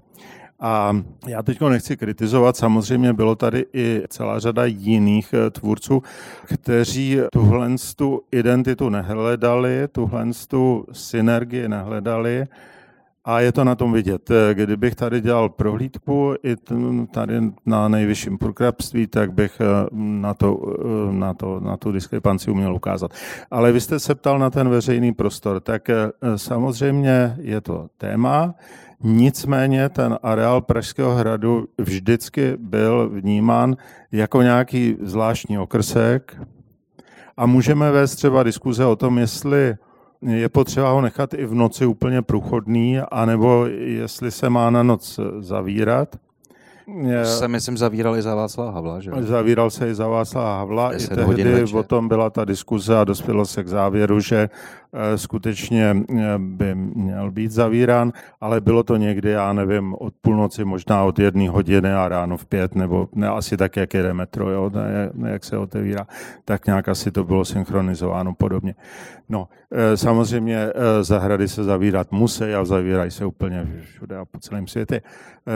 [0.61, 6.03] A já teď nechci kritizovat, samozřejmě bylo tady i celá řada jiných eh, tvůrců,
[6.45, 12.47] kteří tuhle tu identitu nehledali, tuhle tu synergii nehledali,
[13.25, 14.31] a je to na tom vidět.
[14.31, 16.57] Eh, kdybych tady dělal prohlídku i
[17.11, 20.61] tady na nejvyšším průkrabství, tak bych eh, na, to,
[21.11, 23.11] na, to, na tu diskrepanci uměl ukázat.
[23.51, 25.89] Ale vy jste se ptal na ten veřejný prostor, tak
[26.37, 28.55] samozřejmě je to téma,
[29.03, 33.77] Nicméně ten areál Pražského hradu vždycky byl vnímán
[34.13, 36.41] jako nějaký zvláštní okrsek
[37.37, 39.75] a můžeme vést třeba diskuze o tom, jestli
[40.23, 45.21] je potřeba ho nechat i v noci úplně průchodný, anebo jestli se má na noc
[45.39, 46.17] zavírat.
[47.23, 49.11] Se, myslím, zavíral i za Václava Havla, že?
[49.21, 50.95] Zavíral se i za Václava Havla.
[50.95, 54.49] I tehdy o tom byla ta diskuze a dospělo se k závěru, že
[55.17, 61.05] skutečně eh, by měl být zavírán, ale bylo to někdy, já nevím, od půlnoci, možná
[61.05, 64.71] od jedné hodiny a ráno v pět, nebo ne, asi tak, jak jede metro, jo,
[65.15, 66.07] ne, jak se otevírá,
[66.45, 68.75] tak nějak asi to bylo synchronizováno podobně.
[69.29, 70.67] No, eh, samozřejmě
[71.01, 75.03] zahrady se zavírat musí a zavírají se úplně všude a po celém světě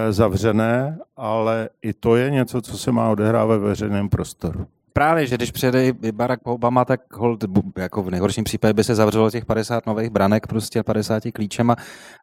[0.10, 4.68] zavřené, ale i to je něco, co se má odehrávat ve veřejném prostoru.
[4.98, 7.44] Právě, že když přijede Barack Obama, tak hold,
[7.78, 11.76] jako v nejhorším případě by se zavřelo těch 50 nových branek prostě 50 klíčema,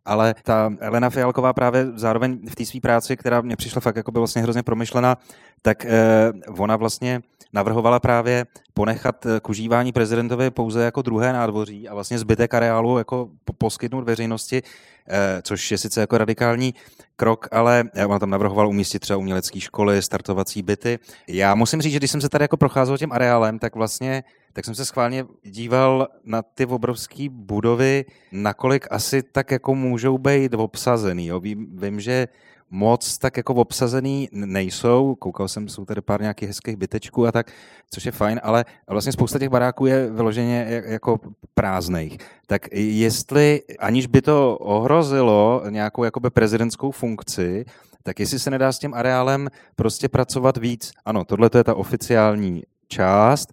[0.05, 4.12] ale ta Elena Fialková právě zároveň v té své práci, která mě přišla fakt jako
[4.12, 5.18] by vlastně hrozně promyšlená,
[5.62, 7.20] tak eh, ona vlastně
[7.55, 12.99] navrhovala právě ponechat eh, k užívání prezidentovi pouze jako druhé nádvoří a vlastně zbytek areálu
[12.99, 14.62] jako poskytnout veřejnosti,
[15.09, 16.75] eh, což je sice jako radikální
[17.17, 20.99] krok, ale on tam navrhoval umístit třeba umělecké školy, startovací byty.
[21.29, 24.64] Já musím říct, že když jsem se tady jako procházel tím areálem, tak vlastně tak
[24.64, 31.27] jsem se schválně díval na ty obrovské budovy, nakolik asi tak jako můžou být obsazený.
[31.27, 31.40] Jo.
[31.40, 32.29] Vím, vím, že
[32.74, 35.14] moc tak jako obsazený nejsou.
[35.14, 37.52] Koukal jsem, jsou tady pár nějakých hezkých bytečků a tak,
[37.90, 41.20] což je fajn, ale vlastně spousta těch baráků je vyloženě jako
[41.54, 42.18] prázdných.
[42.46, 47.64] Tak jestli, aniž by to ohrozilo nějakou jakoby prezidentskou funkci,
[48.02, 50.92] tak jestli se nedá s tím areálem prostě pracovat víc.
[51.04, 53.52] Ano, tohle je ta oficiální část,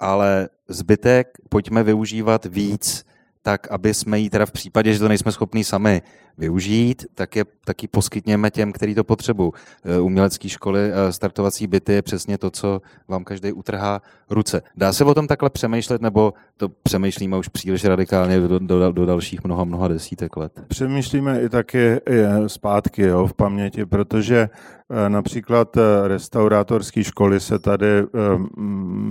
[0.00, 3.04] ale zbytek pojďme využívat víc
[3.42, 6.02] tak aby jsme ji teda v případě, že to nejsme schopni sami
[6.38, 9.52] využít, tak je taky poskytněme těm, kteří to potřebují.
[9.84, 14.62] Eh, umělecké školy, eh, startovací byty je přesně to, co vám každý utrhá ruce.
[14.76, 19.06] Dá se o tom takhle přemýšlet, nebo to přemýšlíme už příliš radikálně do, do, do
[19.06, 20.64] dalších mnoha, mnoha desítek let?
[20.68, 22.00] Přemýšlíme i taky
[22.46, 24.48] zpátky jo, v paměti, protože
[24.92, 27.86] Eh, například restaurátorské školy se tady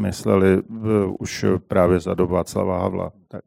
[0.02, 0.62] mysleli
[1.20, 3.12] už právě za dobu Václava Havla.
[3.28, 3.42] Tak.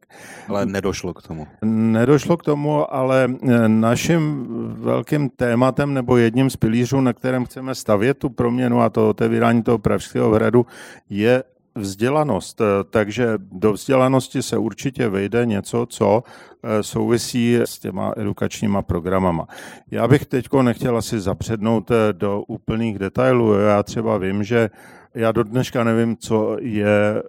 [0.48, 1.46] Ale nedošlo k tomu.
[1.64, 3.28] Nedošlo k tomu, ale
[3.66, 4.46] naším
[4.78, 9.62] velkým tématem nebo jedním z pilířů, na kterém chceme stavět tu proměnu a to otevírání
[9.62, 10.66] toho Pražského hradu,
[11.10, 11.42] je
[11.74, 12.60] vzdělanost.
[12.60, 16.22] Eh, takže do vzdělanosti se určitě vejde něco, co
[16.62, 19.46] eh, souvisí s těma edukačníma programama.
[19.90, 23.54] Já bych teď nechtěl asi zapřednout eh, do úplných detailů.
[23.54, 24.70] Já třeba vím, že
[25.14, 27.22] já do dneška nevím, co je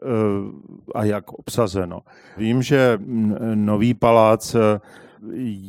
[0.96, 2.02] a jak obsazeno.
[2.38, 2.98] Vím, že
[3.56, 4.56] nový palác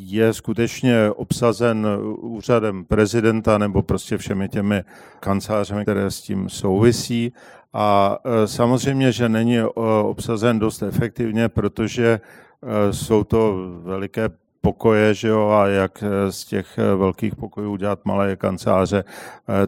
[0.06, 1.86] je skutečně obsazen
[2.20, 4.82] úřadem prezidenta nebo prostě všemi těmi
[5.20, 7.32] kancelářemi, které s tím souvisí.
[7.72, 9.64] A e, samozřejmě, že není e,
[10.02, 14.28] obsazen dost efektivně, protože e, jsou to veliké
[14.60, 19.04] pokoje, že jo, a jak z těch velkých pokojů udělat malé kanceláře,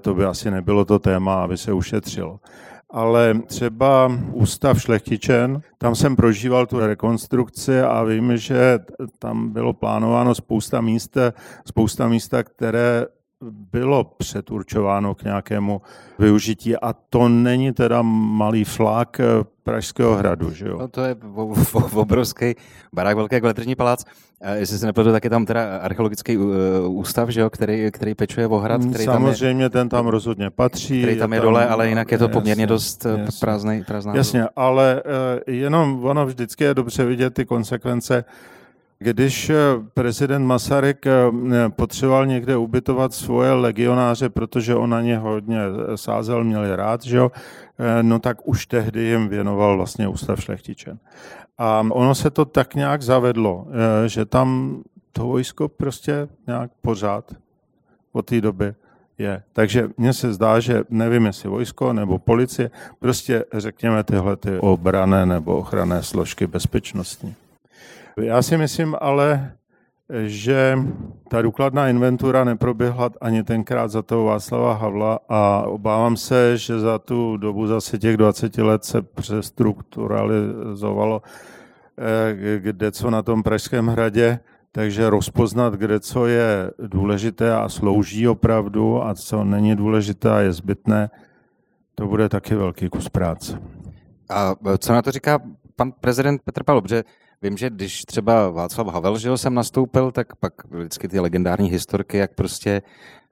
[0.00, 2.40] to by asi nebylo to téma, aby se ušetřilo
[2.90, 8.78] ale třeba ústav Šlechtičen, tam jsem prožíval tu rekonstrukci a vím, že
[9.18, 11.16] tam bylo plánováno spousta míst,
[11.66, 13.06] spousta místa, které
[13.72, 15.80] bylo předurčováno k nějakému
[16.18, 19.24] využití a to není teda malý flák eh,
[19.62, 20.78] Pražského hradu, že jo?
[20.78, 21.16] No to je
[21.94, 22.54] obrovský
[22.92, 24.04] barák, velký jako letržní palác.
[24.40, 26.52] A jestli se nepletu, tak je tam teda archeologický uh,
[26.88, 28.84] ústav, že jo, který, který pečuje o hrad.
[28.84, 31.02] Který Samozřejmě tam je, ten tam rozhodně patří.
[31.02, 33.84] Který tam je, je tam, dole, ale jinak je to poměrně jasně, dost eh, prázdný,
[33.84, 34.14] prázdná.
[34.14, 35.02] Jasně, ale
[35.46, 38.24] jenom ono vždycky je dobře vidět ty konsekvence
[38.98, 39.56] když eh,
[39.94, 41.12] prezident Masaryk eh,
[41.68, 47.16] potřeboval někde ubytovat svoje legionáře, protože on na ně hodně eh, sázel, měl rád, že
[47.16, 47.32] jo,
[48.02, 50.98] no tak už tehdy jim věnoval vlastně ústav šlechtičen.
[51.58, 53.66] A ono se to tak nějak zavedlo,
[54.06, 54.80] že tam
[55.12, 57.34] to vojsko prostě nějak pořád
[58.12, 58.74] od té doby
[59.18, 59.42] je.
[59.52, 65.26] Takže mně se zdá, že nevím, jestli vojsko nebo policie, prostě řekněme tyhle ty obrané
[65.26, 67.34] nebo ochranné složky bezpečnostní.
[68.20, 69.52] Já si myslím ale,
[70.26, 70.78] že
[71.28, 76.98] ta důkladná inventura neproběhla ani tenkrát za toho Václava Havla a obávám se, že za
[76.98, 81.22] tu dobu zase těch 20 let se přestrukturalizovalo
[81.98, 84.40] eh, kde co na tom Pražském hradě,
[84.72, 90.52] takže rozpoznat, kde co je důležité a slouží opravdu a co není důležité a je
[90.52, 91.10] zbytné,
[91.94, 93.60] to bude taky velký kus práce.
[94.30, 95.40] A co na to říká
[95.76, 96.82] pan prezident Petr Pavel?
[96.82, 97.04] Protože
[97.42, 102.16] Vím, že když třeba Václav Havel, že jsem nastoupil, tak pak vždycky ty legendární historky,
[102.16, 102.82] jak prostě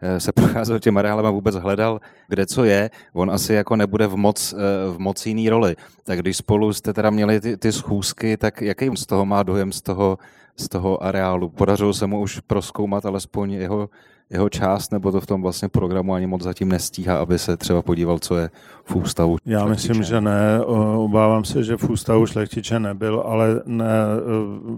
[0.01, 4.07] eh, se procházel těm areálem a vůbec hledal, kde co je, on asi jako nebude
[4.07, 4.57] v moc, eh,
[4.91, 5.77] v moc jiný roli.
[6.05, 9.73] Tak když spolu jste teda měli ty, ty schůzky, tak jaký z toho má dojem
[9.73, 10.19] z toho,
[10.57, 11.49] z toho areálu?
[11.49, 13.89] Podařilo se mu už proskoumat alespoň jeho
[14.35, 17.83] jeho část, nebo to v tom vlastně programu ani moc zatím nestíhá, aby se třeba
[17.83, 18.51] podíval, co je
[18.85, 19.89] v ústavu Já šlechtiče.
[19.89, 20.61] myslím, že ne.
[20.97, 23.89] Obávám se, že v ústavu šlechtiče nebyl, ale ne,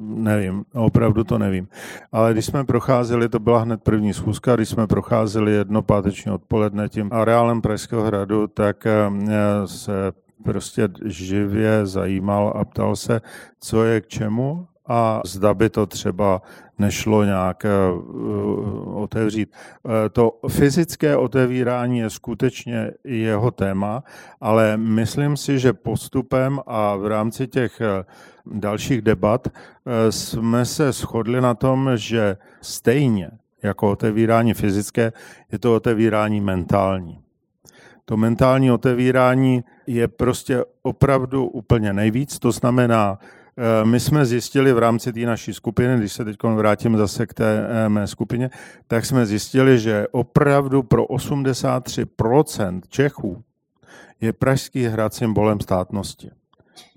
[0.01, 0.65] nevím.
[0.75, 1.69] Opravdu to nevím.
[2.13, 6.89] Ale když jsme procházeli, to byla hned první schůzka, když jsme procházeli jedno páteční odpoledne
[6.89, 9.11] tím areálem Pražského hradu, tak eh,
[9.67, 10.13] se
[10.45, 13.21] prostě živě zajímal a ptal se,
[13.61, 16.43] co je k čemu a zda by to třeba
[16.79, 17.70] nešlo nějak eh,
[18.85, 19.53] otevřít.
[19.53, 24.05] Eh, to fyzické otevírání je skutečně jeho téma,
[24.41, 28.05] ale myslím si, že postupem a v rámci těch eh,
[28.47, 29.49] dalších debat
[30.11, 33.31] jsme se shodli na tom, že stejně
[33.62, 35.12] jako otevírání fyzické,
[35.53, 37.20] je to otevírání mentální.
[38.05, 43.45] To mentální otevírání je prostě opravdu úplně nejvíc, to znamená Eh,
[43.85, 47.69] my jsme zjistili v rámci té naší skupiny, když se teď vrátím zase k té
[47.69, 48.51] eh, mé skupině,
[48.87, 53.43] tak jsme zjistili, že opravdu pro 83% Čechů
[54.21, 56.31] je Pražský hrad symbolem státnosti.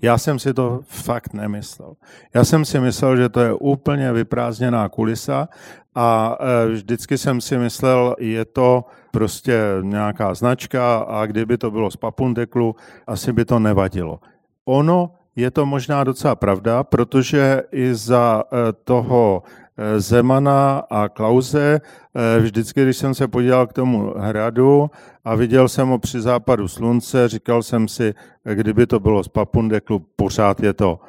[0.01, 1.93] Já jsem si to fakt nemyslel.
[2.33, 5.49] Já jsem si myslel, že to je úplně vyprázdněná kulisa
[5.95, 11.91] a eh, vždycky jsem si myslel, je to prostě nějaká značka a kdyby to bylo
[11.91, 12.75] z Papundeklu,
[13.07, 14.19] asi by to nevadilo.
[14.65, 19.43] Ono je to možná docela pravda, protože i za eh, toho
[19.77, 24.91] eh, Zemana a Klauze, eh, vždycky, když jsem se podíval k tomu hradu
[25.23, 28.13] a viděl jsem ho při západu slunce, říkal jsem si,
[28.53, 30.99] kdyby to bylo z Papundeklu, pořád je to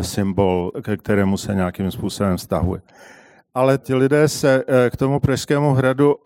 [0.00, 2.80] symbol, ke kterému se nějakým způsobem vztahuje.
[3.54, 6.16] Ale ti lidé se k tomu Pražskému hradu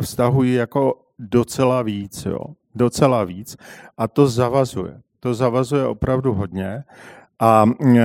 [0.00, 2.40] vztahují jako docela víc, jo.
[2.74, 3.56] Docela víc.
[3.98, 5.00] A to zavazuje.
[5.20, 6.84] To zavazuje opravdu hodně.
[7.40, 7.64] A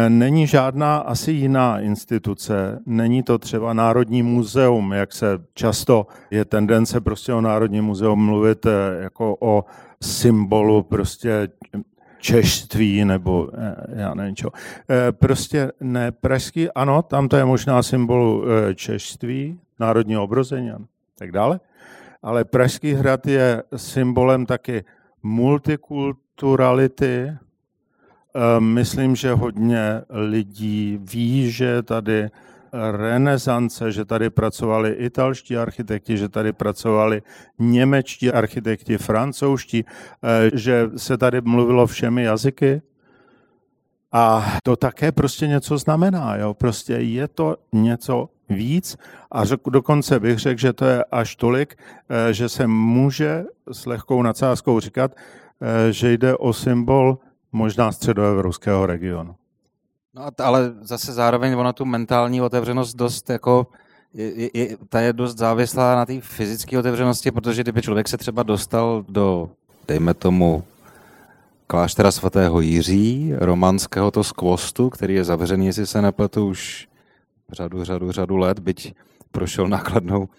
[0.09, 7.01] není žádná asi jiná instituce, není to třeba Národní muzeum, jak se často je tendence
[7.01, 8.69] prostě o Národní muzeum mluvit eh,
[9.03, 9.65] jako o
[10.01, 11.47] symbolu prostě
[12.19, 14.49] češtví nebo eh, já nevím čo.
[14.89, 18.45] Eh, prostě ne, pražský, ano, tam to je možná symbol
[18.75, 20.77] češtví, národního obrození a
[21.17, 21.59] tak dále,
[22.23, 24.83] ale Pražský hrad je symbolem taky
[25.23, 26.22] multikulturality,
[28.35, 32.29] Ehm, myslím, že hodně lidí ví, že tady
[32.91, 37.21] renesance, že tady pracovali italští architekti, že tady pracovali
[37.59, 39.85] němečtí architekti, francouzští,
[40.23, 42.81] eh, že se tady mluvilo všemi jazyky.
[44.11, 46.35] A to také prostě něco znamená.
[46.35, 46.53] Jo?
[46.53, 48.97] Prostě je to něco víc
[49.31, 51.75] a dokonce bych řekl, že to je až tolik,
[52.09, 55.42] eh, že se může s lehkou nadsázkou říkat, eh,
[55.89, 57.17] že jde o symbol
[57.51, 59.35] možná středoevropského regionu.
[60.13, 63.67] No ale zase zároveň ona tu mentální otevřenost dost jako
[64.13, 68.43] je, je, ta je dost závislá na té fyzické otevřenosti, protože kdyby člověk se třeba
[68.43, 69.49] dostal do,
[69.87, 70.63] dejme tomu,
[71.67, 76.87] kláštera svatého Jiří, románského to skvostu, který je zavřený, jestli se nepletu, už
[77.51, 78.93] řadu, řadu, řadu let, byť
[79.31, 80.29] prošel nákladnou Eh,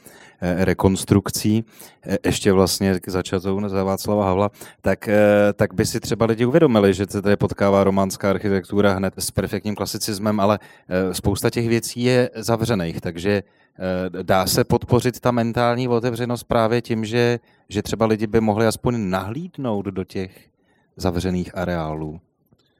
[0.64, 1.64] rekonstrukcí,
[2.02, 4.50] eh, ještě vlastně začatou za Václava Havla,
[4.82, 9.14] tak, eh, tak by si třeba lidi uvědomili, že se tady potkává románská architektura hned
[9.18, 10.58] s perfektním klasicismem, ale
[11.12, 13.42] spousta těch věcí je zavřených, takže
[14.22, 17.38] dá se podpořit ta mentální otevřenost právě tím, že,
[17.68, 20.48] že třeba lidi by mohli aspoň nahlídnout do těch
[20.96, 22.20] zavřených areálů.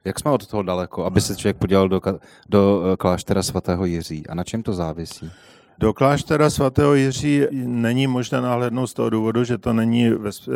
[0.05, 2.01] Jak jsme od toho daleko, aby se člověk podíval do,
[2.49, 4.27] do kláštera svatého Jiří?
[4.27, 5.31] A na čem to závisí?
[5.79, 10.53] Do kláštera svatého Jiří není možné nahlédnout z toho důvodu, že to není ve, uh,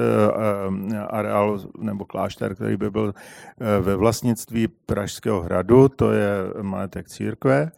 [1.09, 6.29] areál nebo klášter, který by byl uh, ve vlastnictví Pražského hradu, to je
[6.61, 7.71] majetek církve.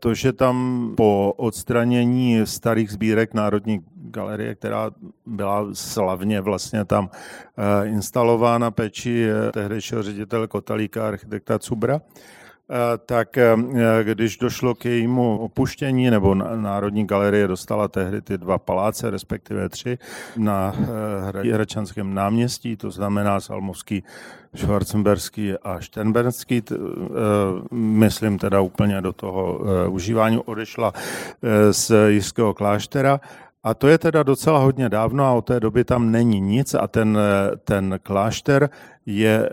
[0.00, 4.90] To, že tam po odstranění starých sbírek Národní galerie, která
[5.26, 7.10] byla slavně vlastně tam
[7.84, 12.45] instalována peči tehdejšího ředitele Kotalíka, architekta Cubra, Eh,
[13.06, 13.56] tak eh,
[14.02, 19.98] když došlo k jejímu opuštění, nebo Národní galerie dostala tehdy ty dva paláce, respektive tři,
[20.36, 20.74] na
[21.44, 24.02] eh, Hračanském náměstí, to znamená Salmovský,
[24.54, 26.62] Schwarzenberský a Šternberský,
[27.70, 30.92] myslím teda úplně do toho užívání, odešla
[31.70, 33.20] z Jižského kláštera.
[33.62, 36.86] A to je teda docela hodně dávno a od té doby tam není nic a
[36.86, 37.18] ten,
[37.64, 38.70] ten klášter
[39.06, 39.50] je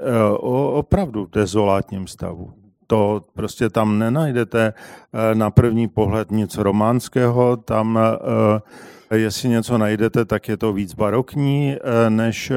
[0.74, 8.00] opravdu v dezolátním stavu to prostě tam nenajdete eh, na první pohled nic románského, tam
[9.12, 12.52] eh, jestli něco najdete, tak je to víc barokní eh, než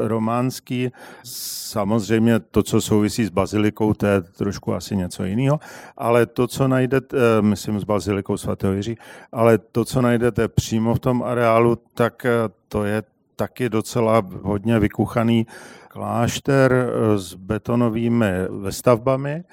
[0.00, 0.90] románský.
[1.24, 5.60] Samozřejmě to, co souvisí s bazilikou, to je trošku asi něco jiného,
[5.96, 8.96] ale to, co najdete, myslím s bazilikou svatého Jiří,
[9.32, 12.26] ale to, co najdete přímo v tom areálu, tak
[12.68, 13.02] to je
[13.36, 15.46] taky docela hodně vykuchaný
[15.90, 18.32] klášter eh, s betonovými
[18.62, 19.44] vestavbami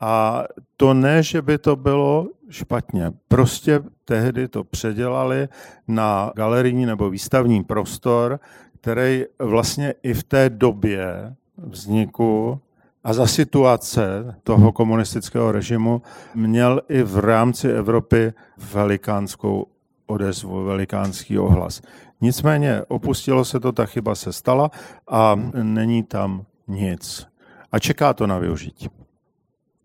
[0.00, 0.44] a
[0.76, 3.12] to ne, že by to bylo špatně.
[3.28, 5.48] Prostě tehdy to předělali
[5.88, 8.40] na galerijní nebo výstavní prostor,
[8.80, 12.60] který vlastně i v té době vzniku
[13.04, 16.02] a za situace toho komunistického režimu
[16.34, 18.32] měl i v rámci Evropy
[18.72, 19.66] velikánskou
[20.06, 21.82] odezvu, velikánský ohlas.
[22.20, 24.70] Nicméně opustilo se to, ta chyba se stala
[25.08, 27.26] a není tam nic.
[27.72, 28.88] A čeká to na využití.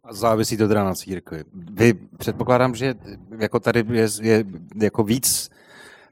[0.04, 1.44] A závisí to teda na církvi.
[1.54, 2.96] Vy předpokládám, že
[3.40, 4.44] jako tady je, je
[4.76, 5.50] jako víc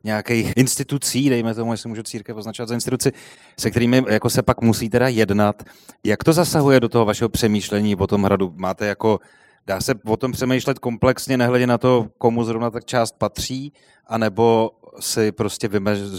[0.03, 3.11] nějakých institucí, dejme tomu, jestli můžu církev označovat za instituci,
[3.59, 5.63] se kterými jako se pak musí teda jednat.
[6.03, 8.53] Jak to zasahuje do toho vašeho přemýšlení o tom hradu?
[8.55, 9.19] Máte jako,
[9.67, 13.73] dá se o tom přemýšlet komplexně, nehledě na to, komu zrovna tak část patří,
[14.07, 15.69] anebo si prostě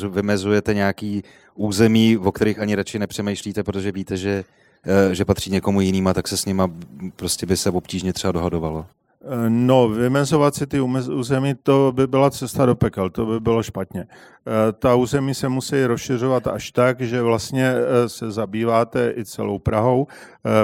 [0.09, 1.23] vymezujete nějaký
[1.55, 4.45] území, o kterých ani radši nepřemýšlíte, protože víte, že,
[4.87, 6.71] eh, že patří někomu jiným a tak se s nima
[7.17, 8.87] prostě by se obtížně třeba dohadovalo.
[9.27, 13.63] Eh, no, vymezovat si ty území, to by byla cesta do pekel, to by bylo
[13.63, 14.07] špatně.
[14.07, 17.75] Eh, ta území se musí rozšiřovat až tak, že vlastně
[18.07, 20.07] se zabýváte i celou Prahou,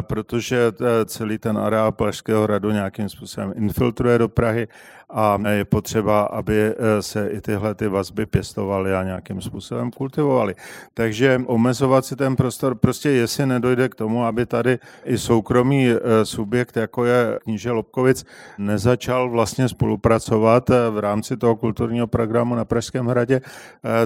[0.01, 0.73] protože
[1.05, 4.69] celý ten areál Pražského hradu nějakým způsobem infiltruje do Prahy
[5.13, 10.55] a je potřeba, aby se i tyhle ty vazby pěstovaly a nějakým způsobem kultivovaly.
[10.95, 15.89] Takže omezovat si ten prostor, prostě jestli nedojde k tomu, aby tady i soukromý
[16.23, 18.25] subjekt, jako je kníže Lobkovic,
[18.59, 23.41] nezačal vlastně spolupracovat v rámci toho kulturního programu na Pražském hradě,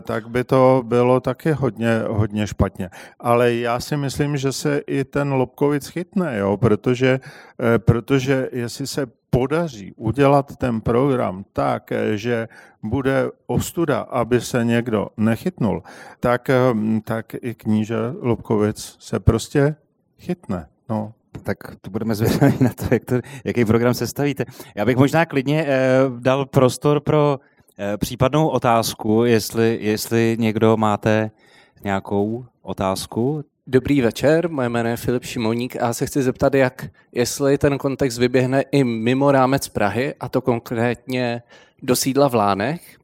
[0.00, 2.90] tak by to bylo taky hodně, hodně špatně.
[3.20, 7.20] Ale já si myslím, že se i ten Lobkovic chytne, jo, protože,
[7.60, 12.48] eh, protože jestli se podaří udělat ten program tak, že
[12.82, 15.82] bude ostuda, aby se někdo nechytnul,
[16.20, 16.74] tak, eh,
[17.04, 19.76] tak i kníže Lobkovic se prostě
[20.18, 20.66] chytne.
[20.88, 21.12] No.
[21.42, 23.14] Tak to budeme zvědaví na to, jak to,
[23.44, 24.44] jaký program stavíte.
[24.74, 27.40] Já bych možná klidně eh, dal prostor pro
[27.78, 31.30] eh, případnou otázku, jestli, jestli někdo máte
[31.84, 33.44] nějakou otázku.
[33.66, 37.78] Dobrý večer, moje jméno je Filip Šimoník a já se chci zeptat, jak, jestli ten
[37.78, 41.42] kontext vyběhne i mimo rámec Prahy, a to konkrétně
[41.82, 42.98] do sídla v Lánech,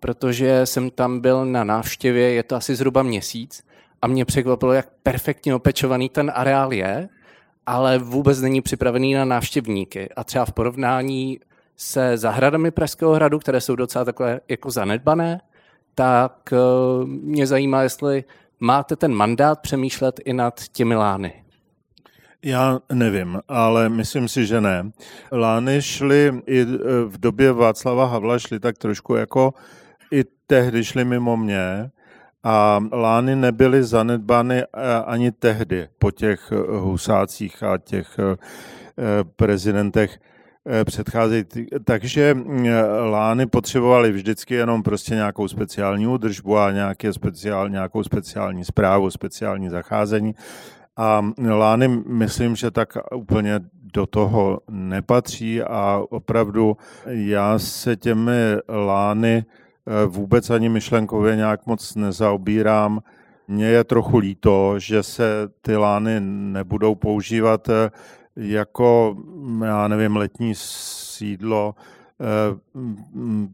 [0.00, 3.64] protože jsem tam byl na návštěvě, je to asi zhruba měsíc,
[4.02, 7.08] a mě překvapilo, jak perfektně opečovaný ten areál je,
[7.66, 10.08] ale vůbec není připravený na návštěvníky.
[10.16, 11.40] A třeba v porovnání
[11.76, 15.40] se zahradami Pražského hradu, které jsou docela takové jako zanedbané,
[15.94, 18.24] tak eh, mě zajímá, jestli
[18.64, 21.32] máte ten mandát přemýšlet i nad těmi lány?
[22.44, 24.90] Já nevím, ale myslím si, že ne.
[25.32, 26.66] Lány šly i e,
[27.04, 29.54] v době Václava Havla šly tak trošku jako
[30.12, 31.90] i tehdy šly mimo mě
[32.42, 34.66] a lány nebyly zanedbány e,
[35.06, 38.18] ani tehdy po těch husácích a těch
[39.36, 40.20] prezidentech
[40.84, 41.66] předcházející.
[41.84, 42.36] Takže
[43.10, 49.68] lány potřebovaly vždycky jenom prostě nějakou speciální údržbu a nějaké speciál, nějakou speciální zprávu, speciální
[49.68, 50.34] zacházení.
[50.96, 53.60] A lány myslím, že tak úplně
[53.94, 61.94] do toho nepatří a opravdu já se těmi lány eh, vůbec ani myšlenkově nějak moc
[61.94, 63.00] nezaobírám.
[63.48, 65.24] Mně je trochu líto, že se
[65.60, 67.90] ty lány nebudou používat eh,
[68.36, 69.16] jako,
[69.64, 71.74] já nevím, letní sídlo
[72.20, 72.24] eh,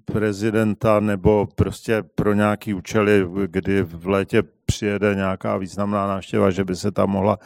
[0.05, 6.77] prezidenta nebo prostě pro nějaký účely, kdy v létě přijede nějaká významná návštěva, že by
[6.77, 7.39] se tam mohla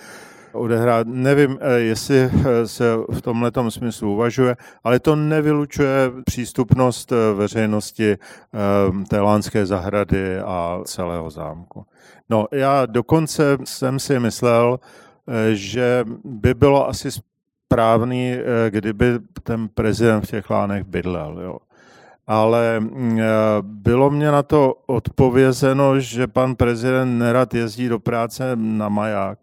[0.52, 1.06] odehrát.
[1.06, 8.16] Nevím, eh, jestli eh, se v tomhle smyslu uvažuje, ale to nevylučuje přístupnost veřejnosti
[9.08, 11.86] té lánské zahrady a celého zámku.
[12.30, 14.78] No, já dokonce jsem si myslel,
[15.52, 17.10] že by bylo asi
[17.74, 19.06] správný, eh, kdyby
[19.42, 21.40] ten prezident v těch lánech bydlel.
[21.40, 21.58] Jo.
[22.26, 23.24] Ale mm, eh,
[23.62, 29.38] bylo mě na to odpovězeno, že pan prezident nerad jezdí do práce na maják.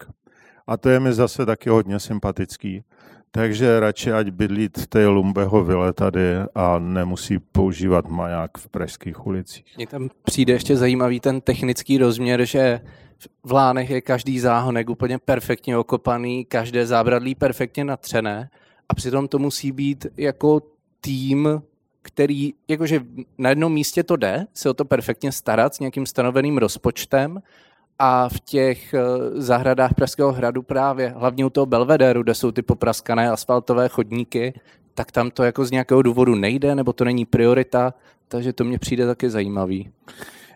[0.68, 2.84] A to je mi zase taky hodně sympatický.
[3.32, 9.28] Takže radši ať bydlí v té Lumbeho vile tady a nemusí používat maják v pražských
[9.28, 9.66] ulicích.
[9.78, 12.82] Mně tam přijde ještě zajímavý ten technický rozměr, že
[13.44, 18.50] v Lánech je každý záhonek úplně perfektně okopaný, každé zábradlí perfektně natřené
[18.90, 20.62] a přitom to musí být jako
[21.02, 21.62] tým,
[22.02, 23.02] který, jakože
[23.38, 27.40] na jednom místě to jde, se o to perfektně starat s nějakým stanoveným rozpočtem
[28.04, 29.02] a v těch eh,
[29.42, 34.54] zahradách Pražského hradu právě, hlavně u toho Belvederu, kde jsou ty popraskané asfaltové chodníky,
[34.94, 37.94] tak tam to jako z nějakého důvodu nejde, nebo to není priorita,
[38.28, 39.92] takže to mě přijde taky zajímavý.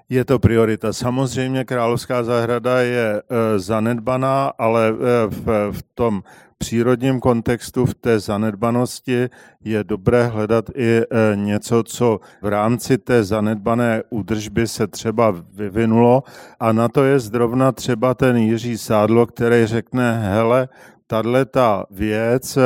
[0.10, 0.94] Je to priorita.
[0.94, 4.94] Samozřejmě Královská zahrada je e, zanedbaná, ale e,
[5.28, 6.24] v, v tom
[6.58, 9.30] přírodním kontextu, v té zanedbanosti
[9.64, 16.24] je dobré hledat i e, něco, co v rámci té zanedbané údržby se třeba vyvinulo
[16.60, 20.70] a na to je zrovna třeba ten Jiří Sádlo, který řekne, hele,
[21.08, 22.58] tahle ta věc,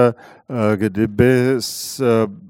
[0.76, 1.60] kdyby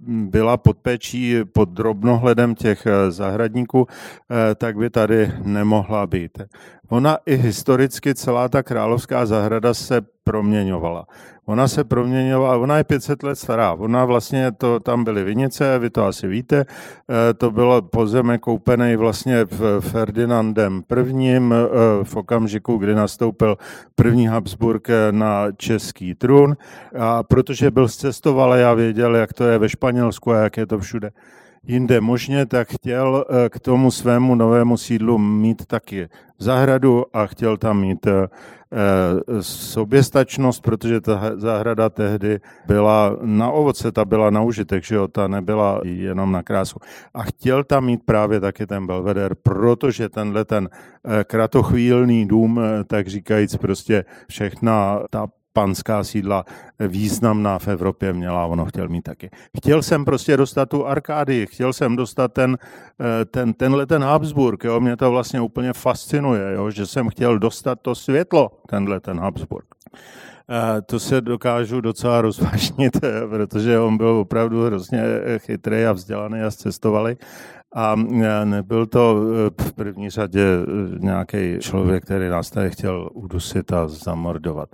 [0.07, 6.41] byla pod pečí, pod drobnohledem těch eh, zahradníků, eh, tak by tady nemohla být.
[6.89, 11.05] Ona i historicky celá ta královská zahrada se proměňovala.
[11.45, 13.73] Ona se proměňovala, ona je 500 let stará.
[13.73, 18.95] Ona vlastně, to, tam byly vinice, vy to asi víte, eh, to bylo pozemek koupený
[18.95, 19.45] vlastně
[19.79, 21.55] Ferdinandem eh,
[22.03, 23.57] v okamžiku, kdy nastoupil
[23.95, 26.57] první Habsburg na český trůn.
[26.99, 30.79] A protože byl zcestoval, já věděl, jak to je ve Španělsku a jak je to
[30.79, 31.11] všude
[31.67, 36.09] jinde možně, tak chtěl eh, k tomu svému novému sídlu mít taky
[36.39, 38.27] zahradu a chtěl tam mít eh,
[39.41, 45.27] soběstačnost, protože ta zahrada tehdy byla na ovoce, ta byla na užitek, že jo, ta
[45.27, 46.79] nebyla jenom na krásu.
[47.13, 53.07] A chtěl tam mít právě taky ten belveder, protože tenhle ten eh, kratochvílný dům, tak
[53.07, 56.45] říkajíc prostě všechna ta panská sídla
[56.79, 59.29] významná v Evropě měla, ono chtěl mít taky.
[59.57, 62.57] Chtěl jsem prostě dostat tu Arkádii, chtěl jsem dostat ten,
[63.01, 67.39] eh, ten, tenhle ten Habsburg, jo, mě to vlastně úplně fascinuje, jo, že jsem chtěl
[67.39, 69.65] dostat to světlo, tenhle ten Habsburg.
[70.51, 75.03] Eh, to se dokážu docela rozvážnit, eh, protože on byl opravdu hrozně
[75.37, 77.17] chytrý a vzdělaný a cestovali.
[77.75, 77.95] A
[78.43, 79.15] nebyl to
[79.61, 80.45] v první řadě
[80.99, 84.69] nějaký člověk, který nás tady chtěl udusit a zamordovat.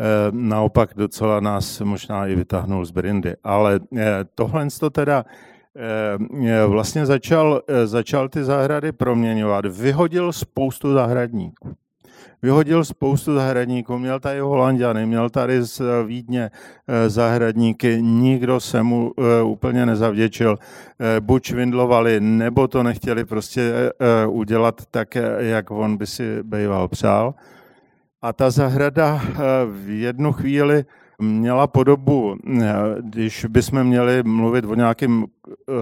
[0.00, 3.36] Eh, naopak docela nás možná i vytáhnul z Brindy.
[3.44, 5.24] Ale eh, tohle to teda
[5.76, 9.66] eh, vlastně začal, začal ty zahrady proměňovat.
[9.66, 11.74] Vyhodil spoustu zahradníků.
[12.42, 16.50] Vyhodil spoustu zahradníků, měl tady Holandiany, měl tady z Vídně
[17.06, 19.12] zahradníky, nikdo se mu
[19.44, 20.58] úplně nezavděčil.
[21.20, 23.92] Buď švindlovali, nebo to nechtěli prostě
[24.28, 27.34] udělat tak, jak on by si býval přál.
[28.22, 29.34] A ta zahrada eh,
[29.66, 30.84] v jednu chvíli
[31.18, 35.72] měla podobu, eh, když bychom měli mluvit o nějakém eh,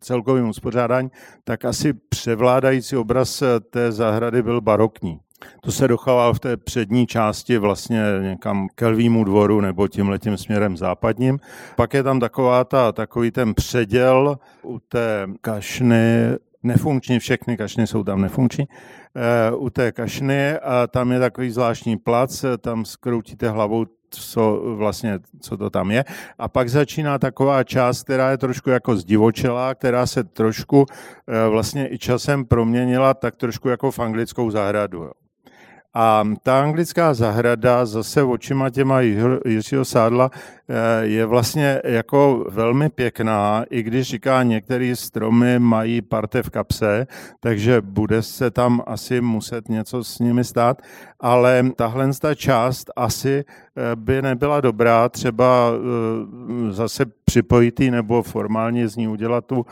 [0.00, 1.10] celkovém uspořádání,
[1.44, 5.20] tak asi převládající obraz té zahrady byl barokní.
[5.60, 10.36] To se dochovalo v té přední části vlastně někam k Elvímu dvoru nebo tím letím
[10.36, 11.38] směrem západním.
[11.76, 18.04] Pak je tam taková ta, takový ten předěl u té kašny, nefunkční, všechny kašny jsou
[18.04, 18.66] tam nefunkční,
[19.16, 25.18] Eh, u té kašny a tam je takový zvláštní plac, tam skroutíte hlavou, co vlastně,
[25.40, 26.04] co to tam je.
[26.38, 31.92] A pak začíná taková část, která je trošku jako zdivočelá, která se trošku eh, vlastně
[31.92, 34.98] i časem proměnila tak trošku jako v anglickou zahradu.
[35.02, 35.27] Jo.
[35.94, 39.00] A ta anglická zahrada zase očima těma
[39.46, 46.42] Jiřího Sádla eh, je vlastně jako velmi pěkná, i když říká, některé stromy mají parte
[46.42, 47.06] v kapse,
[47.40, 50.82] takže bude se tam asi muset něco s nimi stát,
[51.20, 58.88] ale tahle ta část asi eh, by nebyla dobrá, třeba eh, zase připojit nebo formálně
[58.88, 59.66] z ní udělat tu,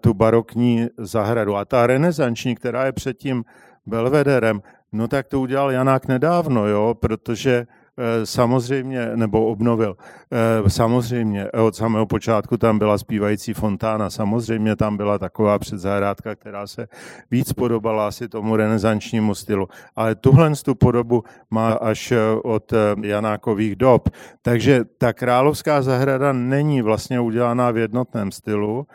[0.00, 1.56] tu barokní zahradu.
[1.56, 3.44] A ta renesanční, která je předtím
[3.86, 7.66] Belvederem, No tak to udělal Janák nedávno, jo, protože
[7.98, 9.96] eh, samozřejmě, nebo obnovil,
[10.32, 16.66] eh, samozřejmě od samého počátku tam byla zpívající fontána, samozřejmě tam byla taková předzahrádka, která
[16.66, 16.88] se
[17.30, 22.72] víc podobala asi tomu renesančnímu stylu, ale tuhle tu podobu má až eh, od
[23.02, 24.08] Janákových dob.
[24.42, 28.86] Takže ta královská zahrada není vlastně udělaná v jednotném stylu,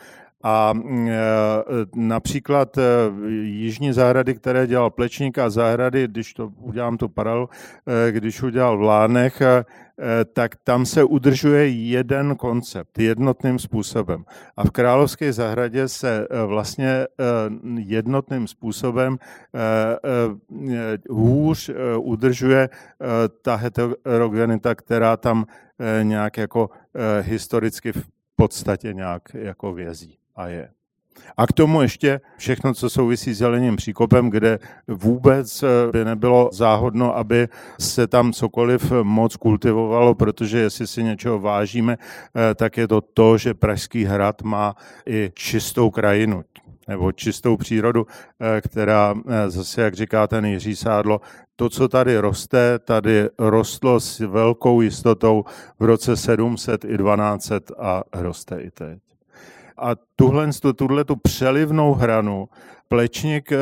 [0.48, 1.16] a mm, e,
[1.96, 2.82] například e,
[3.42, 7.50] jižní zahrady, které dělal Plečník a zahrady, když to udělám tu paralelu,
[8.08, 9.42] e, když udělal v Lánech,
[10.34, 14.26] tak tam se udržuje jeden koncept jednotným způsobem.
[14.58, 17.08] A v Královské zahradě se vlastně
[17.78, 19.18] jednotným způsobem
[21.10, 22.70] hůř udržuje
[23.42, 25.46] ta heterogenita, která tam
[26.04, 26.70] nějak jako
[27.22, 30.70] historicky v podstatě nějak jako vězí a je.
[31.38, 36.50] A k tomu ještě všechno, co souvisí s zelením příkopem, kde vůbec eh, by nebylo
[36.54, 37.48] záhodno, aby
[37.80, 43.38] se tam cokoliv moc kultivovalo, protože jestli si něčeho vážíme, eh, tak je to to,
[43.38, 44.76] že Pražský hrad má
[45.06, 46.44] i čistou krajinu
[46.88, 48.08] nebo čistou přírodu,
[48.40, 49.16] eh, která
[49.48, 51.22] zase, jak říká ten Jiří Sádlo,
[51.56, 55.44] to, co tady roste, tady rostlo s velkou jistotou
[55.80, 59.05] v roce 700 i 1200 a roste i teď.
[59.78, 62.50] A tuhle, tuhle tu přelivnou hranu
[62.88, 63.58] plečník eh,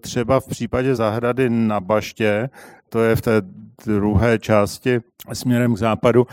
[0.00, 2.50] třeba v případě zahrady na baště,
[2.88, 3.42] to je v té
[3.86, 5.00] druhé části
[5.32, 6.26] směrem k západu,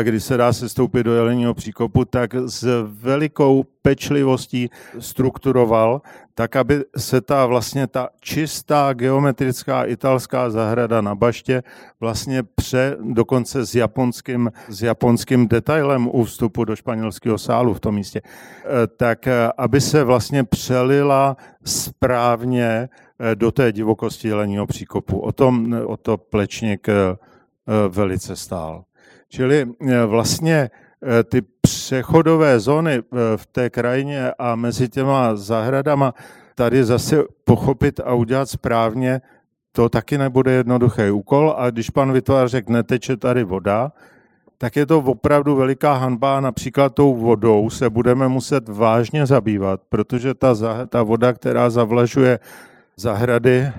[0.00, 6.02] eh, kdy se dá sestoupit do jeleního příkopu, tak s velikou pečlivostí strukturoval,
[6.34, 11.62] tak aby se ta vlastně ta čistá geometrická italská zahrada na baště
[12.00, 17.94] vlastně pře, dokonce s japonským, s japonským detailem u vstupu do španělského sálu v tom
[17.94, 22.88] místě, eh, tak eh, aby se vlastně přelila správně
[23.34, 25.18] do té divokosti jeleního příkopu.
[25.18, 26.86] O, tom, o to plečník
[27.88, 28.84] velice stál.
[29.28, 29.66] Čili
[30.06, 30.70] vlastně
[31.24, 33.02] ty přechodové zóny eh,
[33.36, 36.14] v té krajině a mezi těma zahradama
[36.54, 39.20] tady zase pochopit a udělat správně,
[39.72, 41.54] to taky nebude jednoduchý úkol.
[41.56, 43.92] A když pan vytvář řekne, neteče tady voda,
[44.58, 46.40] tak je to opravdu veliká hanba.
[46.40, 50.54] Například tou vodou se budeme muset vážně zabývat, protože ta,
[50.88, 52.38] ta voda, která zavlažuje
[53.02, 53.72] zahrady eh,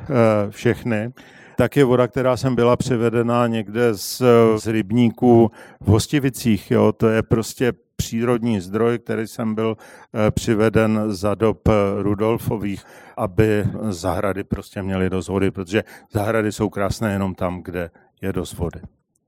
[0.50, 1.14] všechny,
[1.58, 4.22] tak je voda, která jsem byla přivedena někde z,
[4.56, 5.52] z rybníků
[5.82, 6.72] v Hostivicích.
[6.72, 6.92] Jo.
[6.92, 11.72] To je prostě přírodní zdroj, který jsem byl eh, přiveden za dob eh,
[12.04, 12.84] Rudolfových,
[13.18, 17.90] aby zahrady prostě měly dost vody, protože zahrady jsou krásné jenom tam, kde
[18.22, 18.80] je dost vody.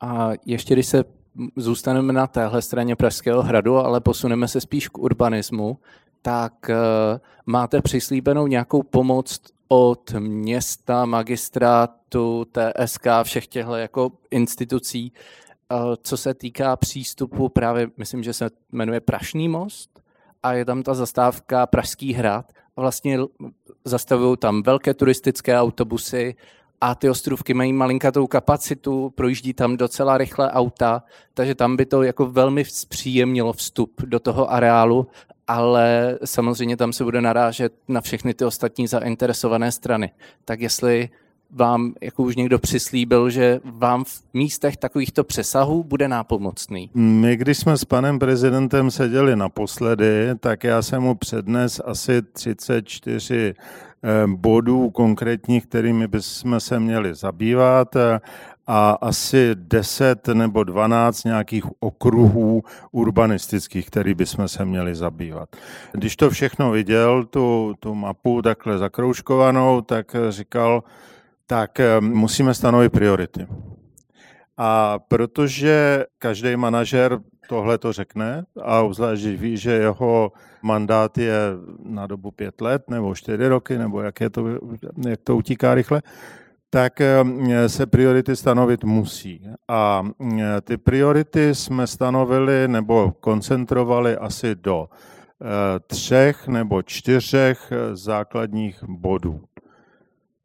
[0.01, 1.03] A ještě když se
[1.55, 5.77] zůstaneme na téhle straně Pražského hradu, ale posuneme se spíš k urbanismu,
[6.21, 6.53] tak
[7.45, 15.13] máte přislíbenou nějakou pomoc od města, magistrátu, TSK, všech těchto jako institucí,
[15.72, 19.89] uh, co se týká přístupu právě, myslím, že se jmenuje Prašný most
[20.43, 22.51] a je tam ta zastávka Pražský hrad.
[22.78, 23.20] A vlastně
[23.86, 26.36] zastavují tam velké turistické autobusy
[26.82, 31.03] a ty ostrůvky mají malinkatou kapacitu, projíždí tam docela rychle auta,
[31.34, 35.07] takže tam by to jako velmi zpříjemnilo vstup do toho areálu,
[35.47, 40.11] ale samozřejmě tam se bude narážet na všechny ty ostatní zainteresované strany.
[40.45, 41.09] Tak jestli
[41.51, 46.89] vám jako už někdo přislíbil, že vám v místech takovýchto přesahů bude nápomocný?
[46.93, 53.53] My, když jsme s panem prezidentem seděli naposledy, tak já jsem mu přednes asi 34
[53.53, 57.95] eh, bodů konkrétních, kterými bychom se měli zabývat
[58.68, 65.49] a asi 10 nebo 12 nějakých okruhů urbanistických, který bychom se měli zabývat.
[65.91, 70.84] Když to všechno viděl, tu, tu mapu takhle zakroužkovanou, tak říkal,
[71.47, 73.47] tak eh, musíme stanovit priority.
[74.57, 81.38] A protože každý manažer tohle to řekne a obzvlášť, ví, že jeho mandát je
[81.84, 84.47] na dobu pět let nebo čtyři roky, nebo jak, je to,
[85.07, 86.01] jak to utíká rychle,
[86.76, 89.47] tak eh, se priority stanovit musí.
[89.67, 94.89] A eh, ty priority jsme stanovili nebo koncentrovali asi do
[95.88, 99.41] třech nebo čtyřech základních bodů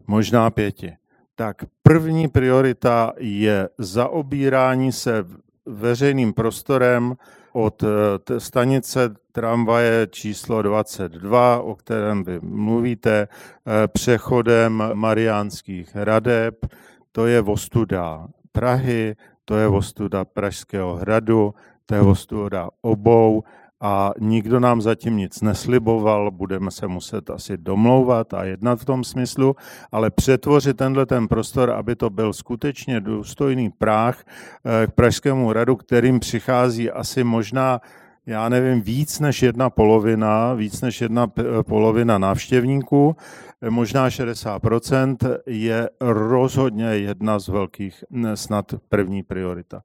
[0.07, 0.97] možná pěti.
[1.35, 5.25] Tak první priorita je zaobírání se
[5.67, 7.17] veřejným prostorem
[7.53, 16.67] od eh, stanice tramvaje číslo 22, o kterém vy mluvíte, eh, přechodem Mariánských hradeb.
[17.13, 21.55] To je vostuda Prahy, to je vostuda Pražského hradu,
[21.87, 23.43] to je vostuda obou
[23.81, 29.05] a nikdo nám zatím nic nesliboval, budeme se muset asi domlouvat a jednat v tom
[29.05, 29.57] smyslu,
[29.93, 35.77] ale přetvořit tenhle ten prostor, aby to byl skutečně důstojný práh eh, k Pražskému radu,
[35.77, 37.81] kterým přichází asi možná
[38.27, 41.27] já nevím, víc než jedna polovina, víc než jedna
[41.63, 43.17] polovina návštěvníků,
[43.63, 48.05] eh, možná 60%, je rozhodně jedna z velkých,
[48.35, 49.83] snad první priorita.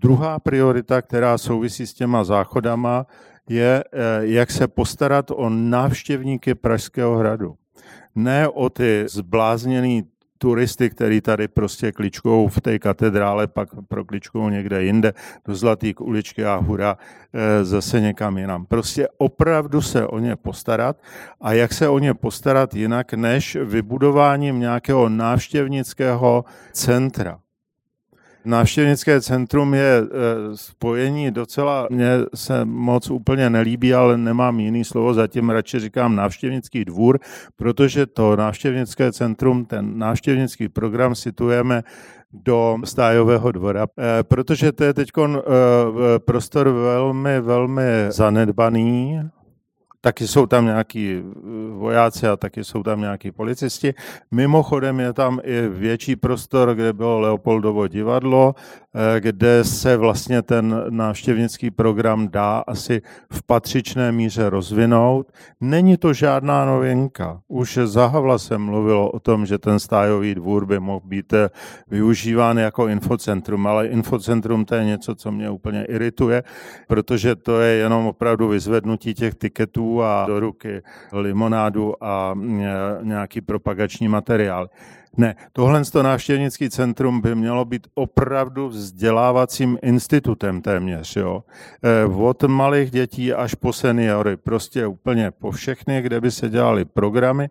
[0.00, 3.06] Druhá priorita, která souvisí s těma záchodama,
[3.48, 7.54] je, eh, jak se postarat o návštěvníky Pražského hradu.
[8.14, 10.04] Ne o ty zblázněný
[10.38, 15.12] turisty, který tady prostě kličkou v té katedrále, pak pro kličkou někde jinde,
[15.44, 16.98] do Zlatý uličky a hura
[17.32, 18.66] eh, zase někam jinam.
[18.66, 20.96] Prostě opravdu se o ně postarat
[21.40, 27.38] a jak se o ně postarat jinak, než vybudováním nějakého návštěvnického centra.
[28.44, 30.06] Návštěvnické centrum je eh,
[30.54, 36.84] spojení docela, mně se moc úplně nelíbí, ale nemám jiný slovo, zatím radši říkám návštěvnický
[36.84, 37.18] dvůr,
[37.56, 41.82] protože to návštěvnické centrum, ten návštěvnický program situujeme
[42.32, 45.38] do stájového dvora, eh, protože to je teď eh,
[46.18, 49.20] prostor velmi, velmi zanedbaný,
[50.00, 51.22] taky jsou tam nějaký eh,
[51.72, 53.94] vojáci a taky jsou tam nějaký policisti.
[54.30, 58.54] Mimochodem je tam i větší prostor, kde bylo Leopoldovo divadlo,
[58.94, 65.32] Eh, kde se vlastně ten návštěvnický program dá asi v patřičné míře rozvinout.
[65.60, 67.40] Není to žádná novinka.
[67.48, 71.50] Už za Havla se mluvilo o tom, že ten stájový dvůr by mohl být eh,
[71.90, 76.42] využíván jako infocentrum, ale infocentrum to je něco, co mě úplně irituje,
[76.88, 80.82] protože to je jenom opravdu vyzvednutí těch tiketů a do ruky
[81.12, 82.68] limonádu a mm, eh,
[83.02, 84.68] nějaký propagační materiál.
[85.16, 91.16] Ne, tohle to návštěvnický centrum by mělo být opravdu vzdělávacím institutem téměř.
[91.16, 91.44] Jo.
[91.84, 96.84] Eh, od malých dětí až po seniory, prostě úplně po všechny, kde by se dělaly
[96.84, 97.50] programy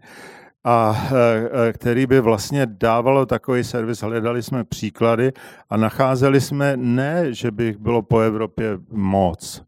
[0.64, 4.02] a eh, který by vlastně dávalo takový servis.
[4.02, 5.32] Hledali jsme příklady
[5.70, 9.64] a nacházeli jsme ne, že by bylo po Evropě moc,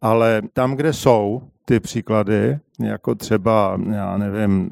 [0.00, 4.70] ale tam, kde jsou ty příklady, jako třeba, já nevím,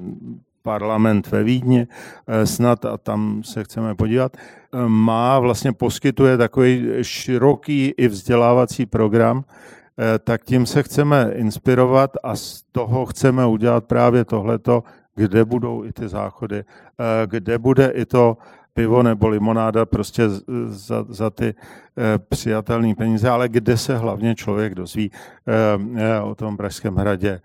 [0.63, 1.87] parlament ve Vídni
[2.27, 8.87] eh, snad a tam se chceme podívat, eh, má vlastně poskytuje takový široký i vzdělávací
[8.87, 14.83] program, eh, tak tím se chceme inspirovat a z toho chceme udělat právě tohleto,
[15.15, 16.65] kde budou i ty záchody,
[17.27, 18.37] kde bude i to
[18.75, 20.23] pivo nebo limonáda prostě
[20.67, 21.55] za, za ty
[22.29, 25.11] přijatelné peníze, ale kde se hlavně člověk dozví
[26.23, 27.41] o tom Pražském hradě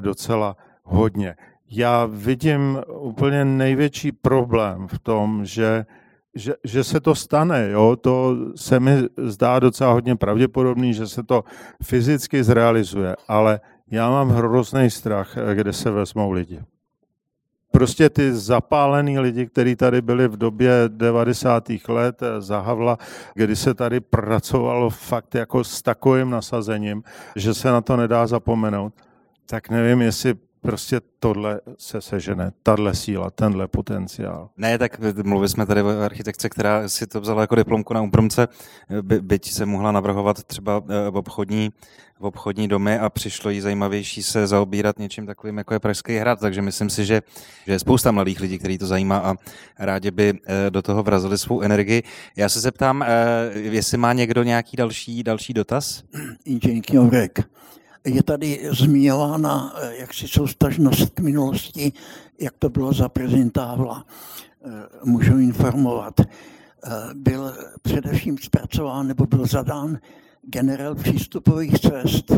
[0.00, 1.34] docela hodně
[1.70, 5.86] já vidím úplně největší problém v tom, že
[6.34, 11.22] že, že se to stane, jo, to se mi zdá docela hodně pravděpodobný, že se
[11.22, 11.44] to
[11.82, 13.60] fyzicky zrealizuje, ale
[13.90, 16.60] já mám hrozný strach, kde se vezmou lidi.
[17.70, 21.68] Prostě ty zapálený lidi, kteří tady byli v době 90.
[21.88, 22.98] let za Havla,
[23.34, 27.02] kdy se tady pracovalo fakt jako s takovým nasazením,
[27.36, 28.92] že se na to nedá zapomenout,
[29.46, 34.50] tak nevím, jestli prostě tohle se sežene, tahle síla, tenhle potenciál.
[34.56, 38.48] Ne, tak mluvili jsme tady o architekce, která si to vzala jako diplomku na úpromce,
[39.02, 40.78] by, byť se mohla navrhovat třeba
[41.10, 41.70] v obchodní,
[42.20, 46.40] v obchodní domy a přišlo jí zajímavější se zaobírat něčím takovým, jako je Pražský hrad,
[46.40, 47.22] takže myslím si, že,
[47.66, 49.34] že je spousta mladých lidí, který to zajímá a
[49.78, 52.02] rádi by eh, do toho vrazili svou energii.
[52.36, 53.06] Já se zeptám, eh,
[53.54, 56.02] jestli má někdo nějaký další, další dotaz?
[56.44, 57.48] Inženýr Orek
[58.08, 61.92] je tady zmiňována eh, jaksi soustažnost minulosti,
[62.40, 64.06] jak to bylo za prezidenta Havla.
[64.64, 64.70] Eh,
[65.04, 66.20] můžu informovat.
[66.20, 69.98] Eh, byl především zpracován nebo byl zadán
[70.42, 72.32] generál přístupových cest,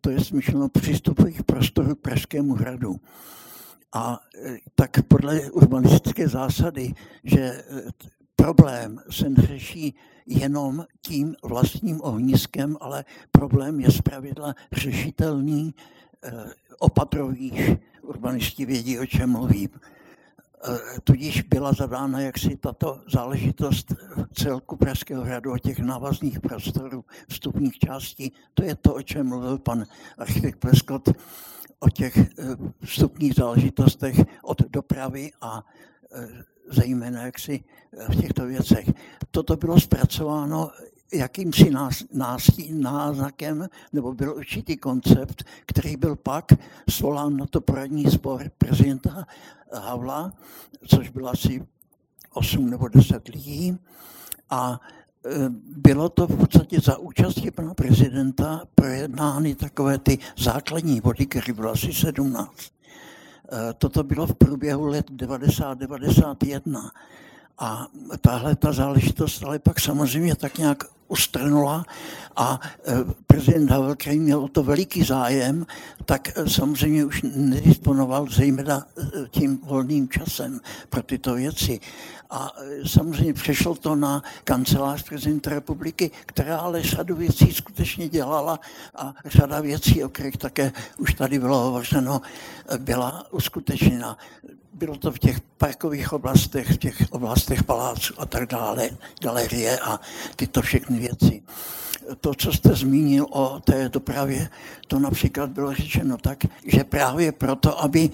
[0.00, 2.96] to je smyšleno přístupových prostorů k Pražskému hradu.
[3.94, 4.20] A
[4.74, 6.94] tak podle urbanistické zásady,
[7.24, 7.64] že
[8.36, 9.94] problém se neřeší
[10.26, 15.74] jenom tím vlastním ohniskem, ale problém je zpravidla řešitelný,
[16.22, 16.32] eh,
[16.78, 19.68] opatrových, urbanisti vědí, o čem mluvím.
[19.72, 23.94] Eh, tudíž byla zadána jaksi tato záležitost
[24.32, 28.32] celku Pražského hradu a těch návazných prostorů, vstupních částí.
[28.54, 29.86] To je to, o čem mluvil pan
[30.18, 31.08] architekt Pleskot,
[31.80, 32.26] o těch eh,
[32.84, 35.64] vstupních záležitostech od dopravy a
[36.70, 37.64] zejména jaksi
[38.08, 38.90] v těchto věcech.
[39.30, 40.70] Toto bylo zpracováno
[41.12, 41.70] jakýmsi
[42.80, 46.44] náznakem, nebo byl určitý koncept, který byl pak
[46.90, 49.26] svolán na to poradní sbor prezidenta
[49.72, 50.32] Havla,
[50.86, 51.66] což bylo asi
[52.32, 53.78] 8 nebo 10 lidí.
[54.50, 54.80] A
[55.26, 55.30] e,
[55.76, 61.70] bylo to v podstatě za účasti pana prezidenta projednány takové ty základní body, které bylo
[61.70, 62.50] asi 17.
[63.54, 66.90] E, toto bylo v průběhu let 90-91.
[67.58, 67.86] A
[68.20, 71.84] tahle ta záležitost ale pak samozřejmě tak nějak ustrnula
[72.36, 72.92] a e,
[73.26, 75.66] prezident Havel, který měl o to veliký zájem,
[76.04, 81.80] tak e, samozřejmě už nedisponoval zejména e, tím volným časem pro tyto věci.
[82.30, 82.52] A
[82.86, 88.60] samozřejmě přešlo to na kancelář prezidenta republiky, která ale řadu věcí skutečně dělala
[88.94, 92.20] a řada věcí, o kterých také už tady bylo hovořeno,
[92.78, 94.18] byla uskutečněna
[94.74, 98.90] bylo to v těch parkových oblastech, v těch oblastech paláců a tak dále,
[99.22, 100.00] galerie a
[100.36, 101.42] tyto všechny věci.
[102.20, 104.48] To, co jste zmínil o té dopravě,
[104.88, 108.10] to například bylo řečeno tak, že právě proto, aby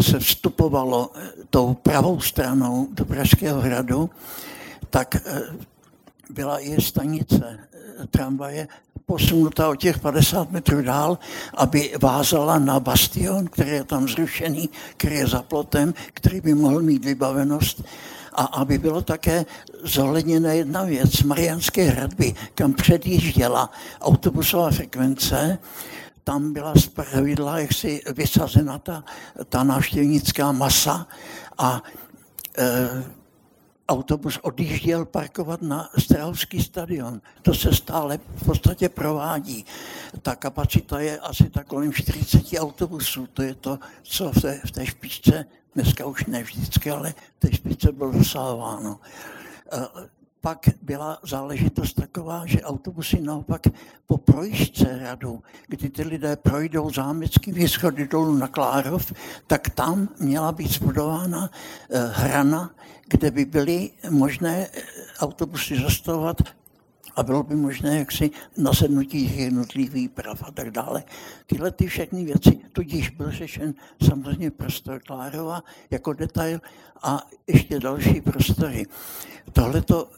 [0.00, 1.10] se vstupovalo
[1.50, 4.10] tou pravou stranou do Pražského hradu,
[4.90, 5.42] tak eh,
[6.30, 8.68] byla i stanice eh, tramvaje
[9.06, 11.18] posunuta o těch 50 metrů dál,
[11.54, 16.82] aby vázala na bastion, který je tam zrušený, který je za plotem, který by mohl
[16.82, 17.82] mít vybavenost.
[18.32, 19.46] A aby bylo také
[19.82, 23.70] zohledněna jedna věc, Marianské hradby, kam předjížděla
[24.00, 25.58] autobusová frekvence,
[26.24, 29.04] tam byla z pravidla jaksi vysazena ta,
[29.48, 31.06] ta návštěvnická masa
[31.58, 31.82] a
[32.58, 32.88] e,
[33.88, 37.20] autobus odjížděl parkovat na Strahovský stadion.
[37.42, 39.64] To se stále v podstatě provádí.
[40.22, 43.26] Ta kapacita je asi tak kolem 40 autobusů.
[43.26, 47.40] To je to, co v té, v té špičce, dneska už ne vždycky, ale v
[47.40, 49.00] té špičce bylo dosahováno.
[50.44, 53.62] Pak byla záležitost taková, že autobusy naopak
[54.06, 59.12] po projížďce radu, kdy ty lidé projdou zámeckými schody dolů na Klárov,
[59.46, 62.70] tak tam měla být zbudována eh, hrana,
[63.08, 64.82] kde by byly možné eh,
[65.18, 66.36] autobusy zastavovat
[67.16, 71.04] a bylo by možné jaksi nasednutí jednotlivých práv a tak dále.
[71.46, 73.74] Tyhle ty všechny věci, tudíž byl řešen
[74.06, 76.60] samozřejmě prostor Klárova jako detail
[77.02, 78.86] a ještě další prostory.
[79.52, 80.10] Tohle to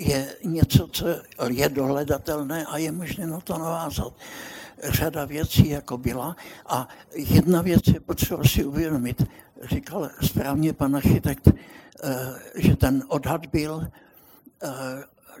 [0.00, 1.06] je něco, co
[1.48, 4.12] je dohledatelné a je možné na to navázat.
[4.84, 6.36] Řada věcí jako byla
[6.66, 9.22] a jedna věc je potřeba si uvědomit.
[9.62, 11.54] Říkal správně pan architekt, eh,
[12.54, 13.88] že ten odhad byl,
[14.62, 14.68] eh,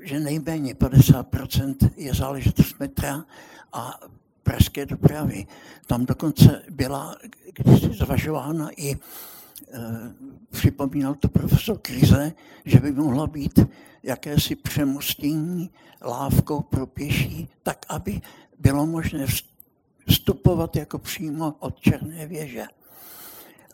[0.02, 3.24] že nejméně 50% je záležitost metra
[3.72, 4.00] a
[4.42, 5.46] pražské dopravy.
[5.86, 7.16] Tam dokonce byla
[7.54, 8.96] když zvažována i
[10.50, 12.32] připomínal to profesor Krize,
[12.64, 13.58] že by mohla být
[14.02, 15.70] jakési přemostění
[16.02, 18.20] lávkou pro pěší, tak aby
[18.58, 19.26] bylo možné
[20.08, 22.64] vstupovat jako přímo od Černé věže.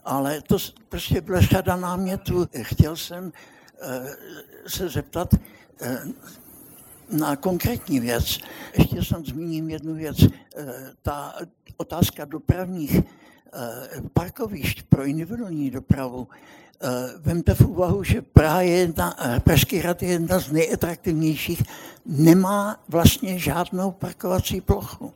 [0.05, 0.57] Ale to
[0.89, 2.49] prostě byla řada námětů.
[2.63, 3.33] Chtěl jsem
[4.67, 5.35] se zeptat
[7.11, 8.39] na konkrétní věc.
[8.79, 10.17] Ještě jsem zmíním jednu věc.
[11.03, 11.35] Ta
[11.77, 13.01] otázka dopravních
[14.13, 16.29] parkovišť pro individuální dopravu
[17.19, 21.63] Vemte v úvahu, že Praha je jedna, Pražský hrad je jedna z nejatraktivnějších,
[22.07, 25.13] nemá vlastně žádnou parkovací plochu.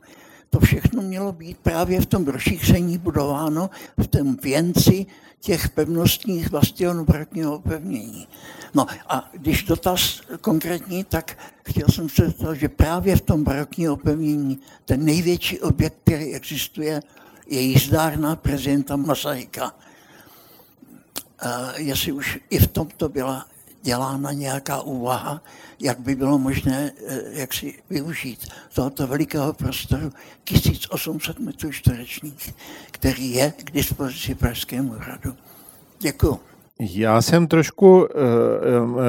[0.49, 5.05] To všechno mělo být právě v tom rozšíření budováno, v tom věnci
[5.39, 8.27] těch pevnostních bastionů barokního opevnění.
[8.73, 13.91] No a když dotaz konkrétní, tak chtěl jsem se zeptat, že právě v tom barokním
[13.91, 17.01] opevnění ten největší objekt, který existuje,
[17.51, 19.75] je jízdárna prezidenta Masaryka.
[21.77, 23.45] Jestli už i v tomto byla
[23.81, 25.41] dělána nějaká úvaha,
[25.79, 30.11] jak by bylo možné eh, jak si využít tohoto velikého prostoru
[30.43, 32.53] 1800 metrů čtverečních,
[32.91, 35.35] který je k dispozici Pražskému hradu.
[35.99, 36.39] Děkuji.
[36.79, 38.99] Já jsem trošku uh, uh,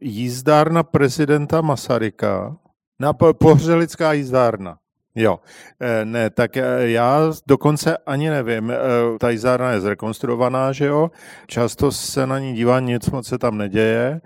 [0.00, 2.56] jízdárna prezidenta Masaryka,
[3.00, 4.79] na pohřelická jízdárna.
[5.14, 5.40] Jo,
[5.80, 8.76] eh, ne, tak eh, já dokonce ani nevím, eh,
[9.18, 11.10] ta jízdárna je zrekonstruovaná, že jo,
[11.46, 14.20] často se na ní dívá, nic moc se tam neděje.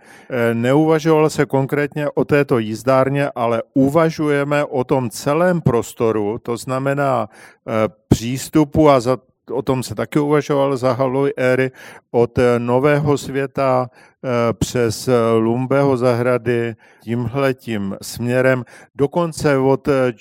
[0.53, 7.29] Neuvažovalo se konkrétně o této jízdárně, ale uvažujeme o tom celém prostoru, to znamená
[8.09, 9.19] přístupu a za
[9.51, 11.71] o tom se taky uvažoval za Halovy éry,
[12.11, 13.91] od Nového světa
[14.53, 18.65] přes eh, Lumbeho zahrady tímhle tím směrem.
[18.95, 20.13] Dokonce od, eh,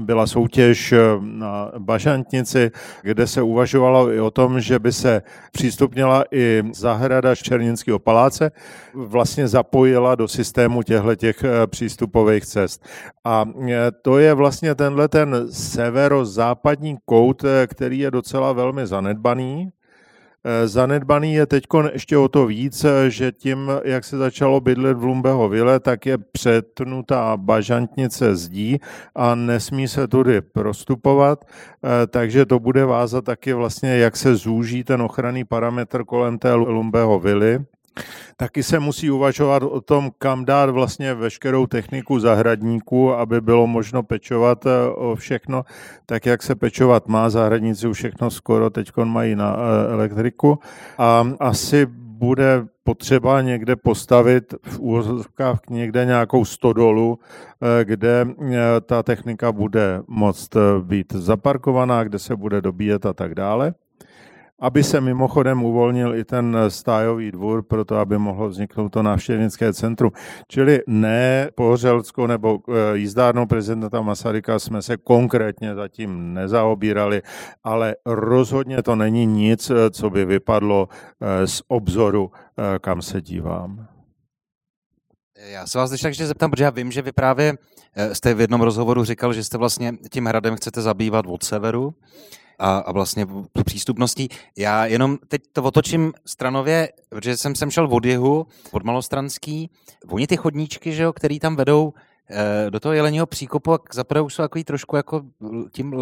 [0.00, 2.70] byla soutěž na Bažantnici,
[3.02, 5.22] kde se uvažovalo i o tom, že by se
[5.52, 8.50] přístupnila i zahrada Černínského paláce,
[8.94, 12.84] vlastně zapojila do systému těchto těch přístupových cest.
[13.24, 13.44] A
[14.02, 19.75] to je vlastně tenhle ten severozápadní kout, který je docela velmi zanedbaný, Eh,
[20.64, 25.04] zanedbaný je teď ještě o to víc, eh, že tím, jak se začalo bydlet v
[25.04, 28.78] Lumbeho vile, tak je přetnutá bažantnice zdí
[29.14, 34.84] a nesmí se tudy prostupovat, eh, takže to bude vázat taky vlastně, jak se zúží
[34.84, 37.64] ten ochranný parametr kolem té Lumbeho vily.
[38.36, 44.02] Taky se musí uvažovat o tom, kam dát vlastně veškerou techniku zahradníků, aby bylo možno
[44.02, 45.64] pečovat eh, o všechno,
[46.06, 47.30] tak jak se pečovat má.
[47.30, 50.58] Zahradníci už všechno skoro teď mají na eh, elektriku.
[50.98, 57.18] A asi bude potřeba někde postavit v úvozovkách někde nějakou stodolu,
[57.62, 58.26] eh, kde
[58.80, 63.74] ta technika bude moct být zaparkovaná, kde se bude dobíjet a tak dále
[64.58, 70.10] aby se mimochodem uvolnil i ten stájový dvůr, proto aby mohlo vzniknout to návštěvnické centrum.
[70.48, 77.22] Čili ne Pohořelskou nebo eh, jízdárnou prezidenta Masaryka jsme se konkrétně zatím nezaobírali,
[77.64, 80.88] ale rozhodně to není nic, eh, co by vypadlo
[81.20, 82.30] eh, z obzoru,
[82.80, 83.86] kam se dívám.
[85.52, 87.54] Já se vás ještě zeptám, protože já vím, že vy právě
[88.12, 91.94] jste v jednom rozhovoru říkal, že jste vlastně tím hradem chcete zabývat od severu
[92.58, 93.26] a, a vlastně
[93.64, 94.28] přístupností.
[94.56, 99.70] Já jenom teď to otočím stranově, protože jsem sem šel od jihu, od Malostranský.
[100.08, 101.92] Oni ty chodníčky, že jo, který tam vedou
[102.30, 105.22] eh, do toho jeleního příkopu, a zaprvé jsou takový trošku jako
[105.72, 105.94] tím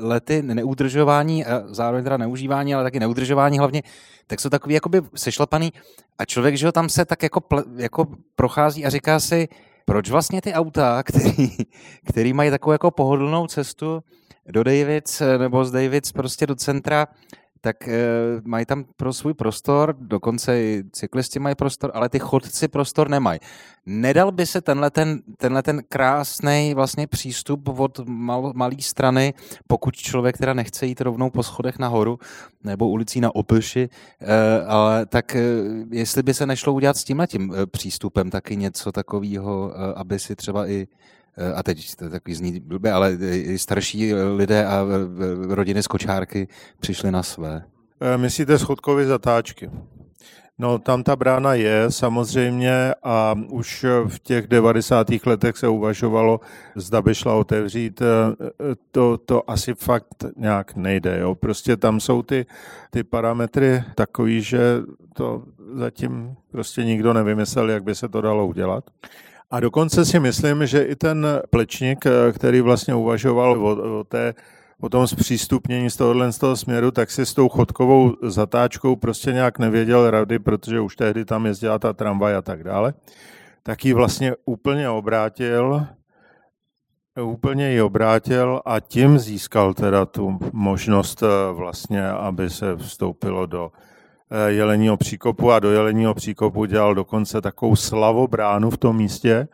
[0.00, 3.82] lety neudržování, a zároveň teda neužívání, ale taky neudržování hlavně,
[4.26, 5.72] tak jsou takový jakoby sešlapaný
[6.18, 7.40] a člověk, že ho tam se tak jako,
[7.76, 9.48] jako prochází a říká si,
[9.84, 11.50] proč vlastně ty auta, který,
[12.08, 14.02] který mají takovou jako pohodlnou cestu,
[14.50, 17.06] do Davids eh, nebo z Davids prostě do centra,
[17.60, 17.98] tak e,
[18.44, 23.40] mají tam pro svůj prostor, dokonce i cyklisti mají prostor, ale ty chodci prostor nemají.
[23.86, 29.34] Nedal by se tenhle ten, tenhle ten krásný vlastně přístup od mal, malé strany,
[29.66, 32.18] pokud člověk teda nechce jít rovnou po schodech nahoru
[32.64, 33.88] nebo ulicí na Opilši,
[34.20, 35.42] e, ale tak e,
[35.90, 40.86] jestli by se nešlo udělat s tímhletím přístupem taky něco takového, aby si třeba i
[41.27, 44.84] Eh, a teď to takový zní blbě, ale i starší lidé a
[45.48, 46.48] rodiny z kočárky
[46.80, 47.62] přišli na své.
[48.00, 49.70] Eh, myslíte schodkové zatáčky?
[50.58, 55.26] No, tam ta brána je samozřejmě a už v těch 90.
[55.26, 56.40] letech se uvažovalo,
[56.76, 58.02] zda by šla otevřít.
[58.02, 61.18] Eh, to, to asi fakt nějak nejde.
[61.20, 61.34] Jo?
[61.34, 62.46] Prostě tam jsou ty,
[62.90, 64.58] ty parametry takový, že
[65.14, 65.42] to
[65.74, 68.84] zatím prostě nikdo nevymyslel, jak by se to dalo udělat.
[69.50, 74.34] A dokonce si myslím, že i ten plečník, eh, který vlastně uvažoval o, o té
[74.80, 79.32] o tom zpřístupnění z tohohle z toho směru, tak si s tou chodkovou zatáčkou prostě
[79.32, 82.94] nějak nevěděl rady, protože už tehdy tam jezdila ta tramvaj a tak dále.
[83.62, 85.86] Tak ji vlastně úplně obrátil,
[87.22, 93.72] úplně ji obrátil a tím získal teda tu možnost eh, vlastně, aby se vstoupilo do
[94.46, 99.48] Jeleního příkopu a do Jeleního příkopu dělal dokonce takovou slavobránu v tom místě,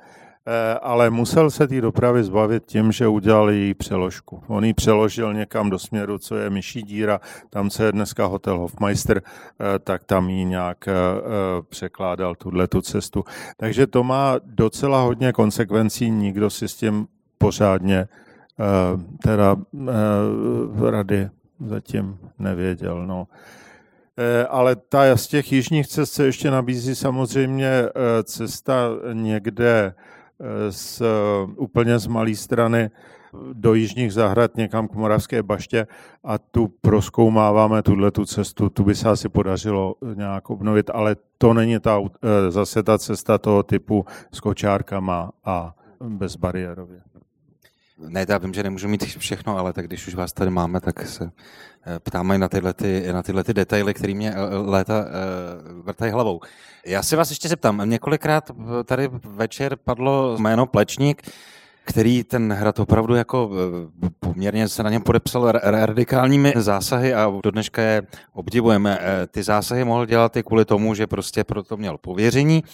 [0.46, 4.42] Eh, ale musel se té dopravy zbavit tím, že udělal její přeložku.
[4.46, 7.20] On ji přeložil někam do směru, co je myší díra,
[7.50, 10.92] tam, co je dneska hotel Hofmeister, eh, tak tam ji nějak eh,
[11.68, 13.24] překládal tuhle tu cestu.
[13.56, 17.06] Takže to má docela hodně konsekvencí, nikdo si s tím
[17.38, 18.08] pořádně
[19.22, 19.56] teda
[20.90, 21.28] rady
[21.66, 23.06] zatím nevěděl.
[23.06, 23.26] No.
[24.48, 27.70] Ale ta z těch jižních cest se ještě nabízí samozřejmě
[28.24, 29.94] cesta někde
[30.70, 31.02] z,
[31.56, 32.90] úplně z malé strany
[33.52, 35.86] do jižních zahrad někam k Moravské baště
[36.24, 41.54] a tu proskoumáváme tuhle tu cestu, tu by se asi podařilo nějak obnovit, ale to
[41.54, 45.74] není ta, eh, zase ta cesta toho typu s kočárkama a
[46.08, 47.00] bezbariérově.
[47.98, 51.06] Ne, já vím, že nemůžu mít všechno, ale tak když už vás tady máme, tak
[51.06, 51.30] se
[51.86, 55.04] eh, ptáme na tyhle, ty, na tyhle ty detaily, které mě eh, léta
[55.82, 56.40] vrtají hlavou.
[56.86, 58.50] Já si vás ještě zeptám, několikrát
[58.84, 61.22] tady večer padlo jméno Plečník,
[61.84, 63.50] který ten hrad opravdu jako
[64.04, 68.02] eh, poměrně se na něm podepsal radikálními zásahy a do dneška je
[68.32, 68.98] obdivujeme.
[69.00, 72.64] Eh, ty zásahy mohl dělat i kvůli tomu, že prostě proto měl pověření.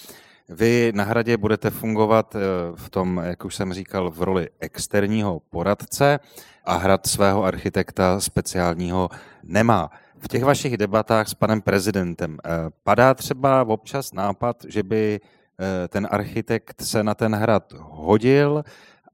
[0.51, 2.39] Vy na hradě budete fungovat eh,
[2.75, 6.19] v tom, jak už jsem říkal, v roli externího poradce
[6.65, 9.09] a hrad svého architekta speciálního
[9.43, 9.89] nemá.
[10.17, 12.49] V těch vašich debatách s panem prezidentem eh,
[12.83, 18.63] padá třeba občas nápad, že by eh, ten architekt se na ten hrad hodil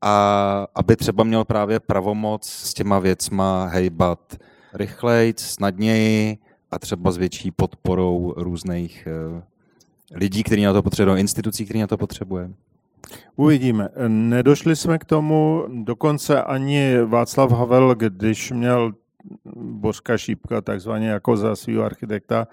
[0.02, 4.38] a aby třeba měl právě pravomoc s těma věcma hejbat
[4.74, 6.38] rychleji, snadněji
[6.72, 9.08] a třeba s větší podporou různých
[10.16, 12.50] lidí, kteří na to potřebují, institucí, kteří na to potřebuje.
[13.36, 13.90] Uvidíme.
[14.08, 18.94] Nedošli jsme k tomu, dokonce ani Václav Havel, když měl
[19.56, 22.48] Bořka Šípka, takzvaně jako za svého architekta,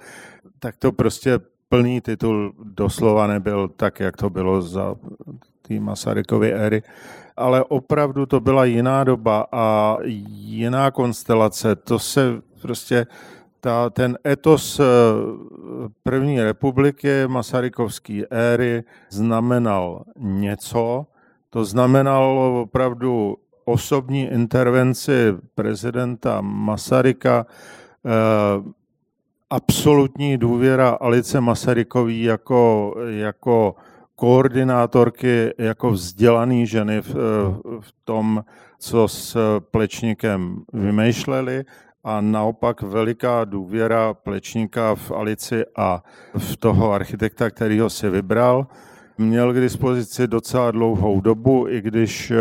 [0.59, 4.95] tak to prostě plný titul doslova nebyl tak, jak to bylo za
[5.63, 6.83] té Masarykovy éry.
[7.37, 11.77] Ale opravdu to byla jiná doba a jiná konstelace.
[11.77, 13.07] To se prostě
[13.65, 14.85] ta, ten etos eh,
[16.03, 21.07] první republiky Masarykovské éry znamenal něco,
[21.51, 25.13] to znamenalo opravdu osobní intervenci
[25.55, 27.47] prezidenta Masaryka,
[28.05, 28.11] eh,
[29.51, 33.75] absolutní důvěra Alice Masarykový jako, jako
[34.17, 38.45] koordinátorky, jako vzdělaný ženy v, eh, v tom,
[38.79, 39.37] co s
[39.71, 41.65] Plečníkem vymýšleli
[42.05, 46.03] a naopak veliká důvěra Plečníka v Alici a
[46.39, 48.67] v toho architekta, který ho si vybral.
[49.19, 52.37] Měl k dispozici docela dlouhou dobu, i když eh,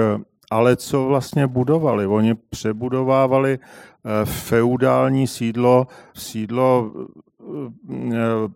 [0.52, 2.07] ale co vlastně budovali?
[2.07, 6.91] Oni přebudovávali eh, feudální sídlo, sídlo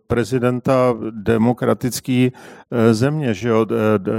[0.06, 3.66] prezidenta demokratické eh, země, že jo,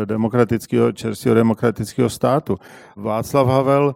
[0.06, 2.58] demokratického, čerstvého demokratického státu.
[2.96, 3.96] Václav Havel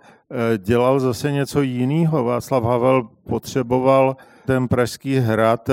[0.57, 2.23] dělal zase něco jiného.
[2.23, 5.69] Václav Havel potřeboval ten pražský hrad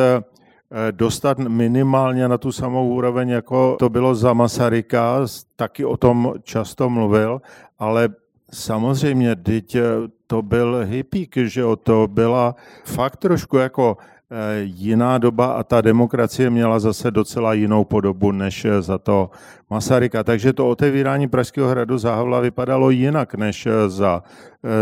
[0.90, 6.90] dostat minimálně na tu samou úroveň, jako to bylo za Masaryka, taky o tom často
[6.90, 7.40] mluvil,
[7.78, 8.08] ale
[8.52, 9.82] samozřejmě, teď eh,
[10.26, 12.54] to byl hippík, že jo, to byla
[12.84, 14.19] fakt trošku jako eh,
[14.60, 19.30] jiná doba a ta demokracie měla zase docela jinou podobu než eh, za to
[19.70, 20.24] Masaryka.
[20.24, 24.22] Takže to otevírání Pražského hradu za Havla vypadalo jinak než za,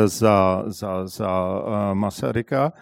[0.06, 1.30] za, za, za
[1.92, 2.72] Masaryka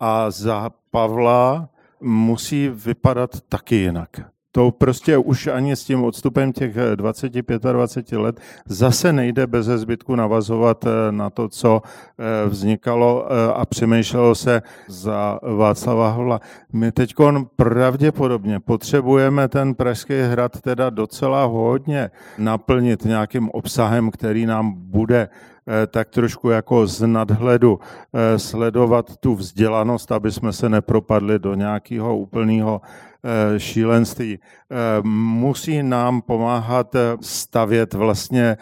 [0.00, 1.68] a za Pavla
[2.00, 9.12] musí vypadat taky jinak to prostě už ani s tím odstupem těch 20-25 let zase
[9.12, 15.38] nejde bez zbytku navazovat eh, na to, co eh, vznikalo eh, a přemýšlelo se za
[15.42, 16.40] Václava Havla.
[16.72, 17.14] My teď
[17.56, 25.28] pravděpodobně potřebujeme ten Pražský hrad teda docela hodně naplnit nějakým obsahem, který nám bude
[25.90, 27.80] tak trošku jako z nadhledu
[28.36, 33.13] sledovat tu vzdělanost, aby jsme se nepropadli do nějakého úplného Eh,
[33.58, 34.38] šílenství.
[34.38, 34.76] Eh,
[35.08, 38.56] musí nám pomáhat eh, stavět vlastně,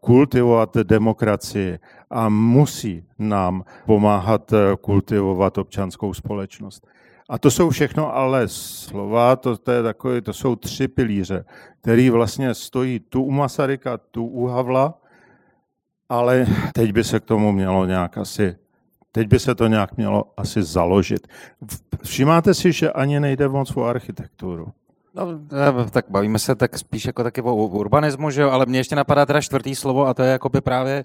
[0.00, 1.78] kultivovat demokracii
[2.10, 6.86] a musí nám pomáhat kultivovat občanskou společnost.
[7.28, 11.44] A to jsou všechno ale slova, to, to, je takový, to jsou tři pilíře,
[11.82, 14.94] který vlastně stojí tu u Masaryka, tu u Havla,
[16.08, 18.56] ale teď by se k tomu mělo nějak asi
[19.16, 21.28] Teď by se to nějak mělo asi založit.
[22.04, 24.66] Všimáte si, že ani nejde moc o architekturu.
[25.14, 25.26] No,
[25.90, 28.50] tak bavíme se tak spíš jako taky o urbanismu, že jo?
[28.50, 31.04] ale mě ještě napadá teda čtvrtý slovo a to je jakoby právě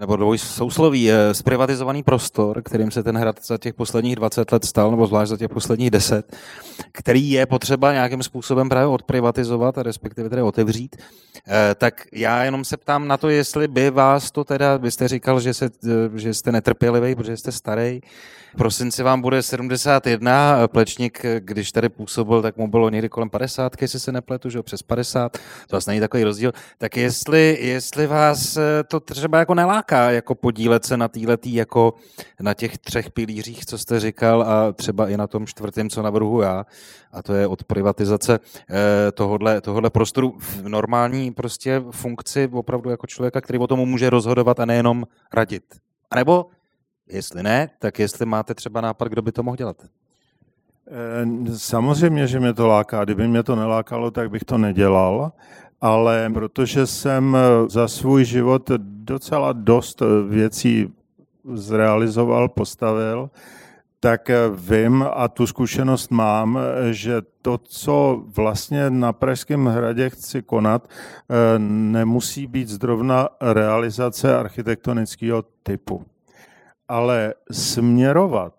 [0.00, 4.64] nebo dvoj sousloví, eh, zprivatizovaný prostor, kterým se ten hrad za těch posledních 20 let
[4.64, 6.36] stal, nebo zvlášť za těch posledních 10,
[6.92, 10.96] který je potřeba nějakým způsobem právě odprivatizovat, a respektive tedy otevřít,
[11.48, 15.08] eh, tak já jenom se ptám na to, jestli by vás to teda, vy jste
[15.08, 18.00] říkal, že, se, eh, že jste netrpělivý, protože jste starý,
[18.56, 24.00] prosinci vám bude 71, Plečník, když tady působil, tak mu bylo někdy kolem 50, jestli
[24.00, 25.40] se nepletu, že přes 50, to
[25.70, 26.52] vlastně není takový rozdíl.
[26.78, 28.58] Tak jestli, jestli vás
[28.88, 31.94] to třeba jako neláká, jako podílet se na týletý, jako
[32.40, 36.40] na těch třech pilířích, co jste říkal, a třeba i na tom čtvrtém, co navrhu
[36.40, 36.66] já,
[37.12, 38.40] a to je od privatizace
[38.70, 44.10] eh, tohohle, tohohle prostoru v normální prostě funkci opravdu jako člověka, který o tom může
[44.10, 45.64] rozhodovat a nejenom radit.
[46.10, 46.46] A nebo
[47.08, 49.76] Jestli ne, tak jestli máte třeba nápad, kdo by to mohl dělat?
[50.86, 53.04] Eh, samozřejmě, že mě to láká.
[53.04, 55.32] Kdyby mě to nelákalo, tak bych to nedělal.
[55.80, 57.36] Ale protože jsem
[57.68, 60.92] za svůj život docela dost věcí
[61.54, 63.30] zrealizoval, postavil,
[64.00, 66.58] tak vím a tu zkušenost mám,
[66.90, 75.44] že to, co vlastně na Pražském hradě chci konat, eh, nemusí být zrovna realizace architektonického
[75.62, 76.04] typu
[76.88, 78.54] ale směrovat,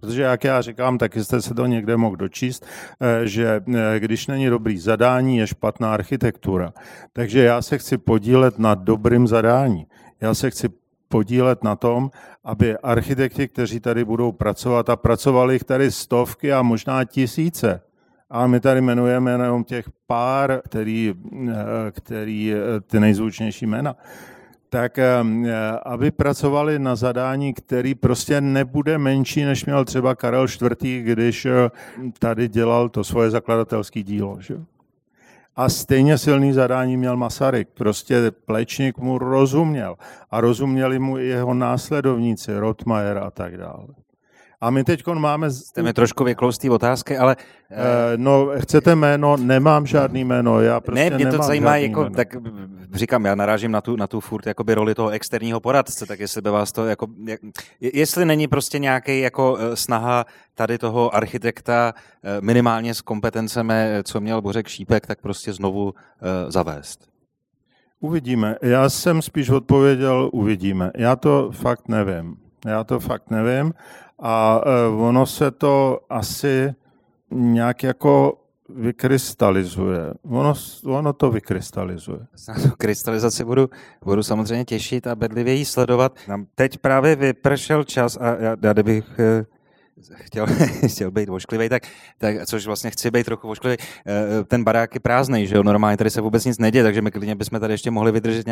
[0.00, 2.66] protože jak já říkám, tak jste se to někde mohl dočíst,
[3.00, 6.72] eh, že eh, když není dobrý zadání, je špatná architektura.
[7.12, 9.86] Takže já se chci podílet na dobrým zadání.
[10.20, 10.68] Já se chci
[11.08, 12.10] podílet na tom,
[12.44, 17.80] aby architekti, kteří tady budou pracovat, a pracovali jich tady stovky a možná tisíce,
[18.30, 21.14] a my tady jmenujeme jenom těch pár, který,
[21.48, 21.54] eh,
[21.90, 22.52] který
[22.86, 23.96] ty nejzvučnější jména,
[24.68, 25.22] tak eh,
[25.84, 31.70] aby pracovali na zadání, který prostě nebude menší, než měl třeba Karel IV., když eh,
[32.18, 34.36] tady dělal to svoje zakladatelské dílo.
[34.40, 34.56] Že?
[35.56, 37.68] A stejně silný zadání měl Masaryk.
[37.74, 39.96] Prostě Plečník mu rozuměl.
[40.30, 44.07] A rozuměli mu i jeho následovníci, Rotmajer a tak dále.
[44.60, 45.50] A my teď máme...
[45.50, 47.36] Jste mi trošku vykloustý otázky, ale...
[47.70, 47.76] Uh,
[48.16, 49.36] no, chcete jméno?
[49.36, 50.60] Nemám žádný jméno.
[50.60, 52.14] Já prostě ne, mě to zajímá, jako, jméno.
[52.14, 52.36] tak
[52.92, 56.42] říkám, já narážím na tu, na tu furt jakoby roli toho externího poradce, tak jestli
[56.42, 57.06] by vás to, jako,
[57.80, 61.94] jestli není prostě nějaký jako eh, snaha tady toho architekta
[62.40, 65.92] minimálně s kompetencemi, co měl Bořek Šípek, tak prostě znovu uh,
[66.48, 67.08] zavést.
[68.00, 68.56] Uvidíme.
[68.62, 70.90] Já jsem spíš odpověděl, uvidíme.
[70.96, 72.47] Já to fakt nevím.
[72.66, 73.74] Já to fakt nevím
[74.18, 76.74] a e, ono se to asi
[77.30, 80.14] nějak jako vykrystalizuje.
[80.30, 80.54] Ono,
[80.84, 82.18] ono to vykrystalizuje.
[82.48, 83.70] Na tu krystalizaci budu,
[84.04, 86.16] budu samozřejmě těšit a bedlivě ji sledovat.
[86.28, 89.44] Nám teď právě vypršel čas a já, já kdybych e,
[90.14, 90.46] chtěl,
[90.86, 91.82] chtěl být ošklivý, tak,
[92.18, 93.76] tak, což vlastně chci být trochu ošklivý.
[94.06, 97.10] Eh, ten barák je prázdný, že jo, normálně tady se vůbec nic neděje, takže my
[97.10, 98.46] klidně bychom tady ještě mohli vydržet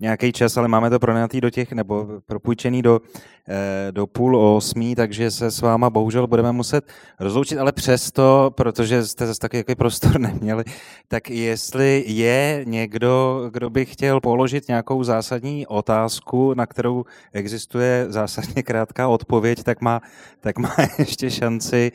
[0.00, 3.00] nějaký, čas, ale máme to pronajatý do těch, nebo propůjčený do,
[3.48, 9.06] eh, do půl osmí, takže se s váma bohužel budeme muset rozloučit, ale přesto, protože
[9.06, 10.64] jste zase taky jaký prostor neměli,
[11.08, 18.62] tak jestli je někdo, kdo by chtěl položit nějakou zásadní otázku, na kterou existuje zásadně
[18.62, 20.00] krátká odpověď, tak má,
[20.40, 21.92] tak má ještě šanci.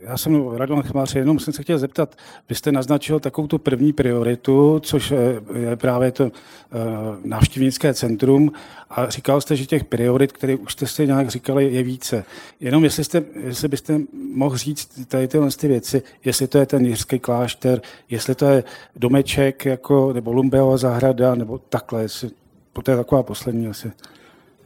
[0.00, 2.16] Já jsem Radovan Chmář, jenom jsem se chtěl zeptat,
[2.48, 5.10] vy jste naznačil takovou tu první prioritu, což
[5.54, 6.30] je právě to eh,
[7.24, 8.52] návštěvnické centrum
[8.90, 12.24] a říkal jste, že těch priorit, které už jste si nějak říkali, je více.
[12.60, 14.00] Jenom jestli, jste, jestli byste
[14.34, 17.80] mohl říct tady tyhle ty věci, jestli to je ten jiřský klášter,
[18.10, 18.64] jestli to je
[18.96, 22.30] domeček jako, nebo Lumbeova zahrada, nebo takhle, jestli,
[22.82, 23.92] to je taková poslední asi.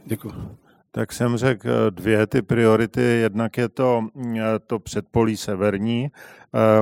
[0.05, 0.62] Děkuji
[0.95, 3.01] tak jsem řekl eh, dvě ty priority.
[3.01, 6.11] Jednak je to, mm, eh, to předpolí severní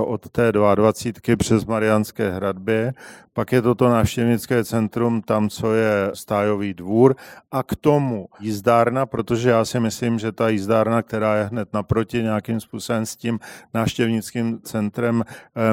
[0.06, 2.91] od té 22 přes Mariánské hradby,
[3.34, 7.15] pak je to to návštěvnické centrum, tam, co je stájový dvůr
[7.52, 12.23] a k tomu jízdárna, protože já si myslím, že ta jízdárna, která je hned naproti
[12.23, 13.39] nějakým způsobem s tím
[13.73, 15.23] návštěvnickým centrem,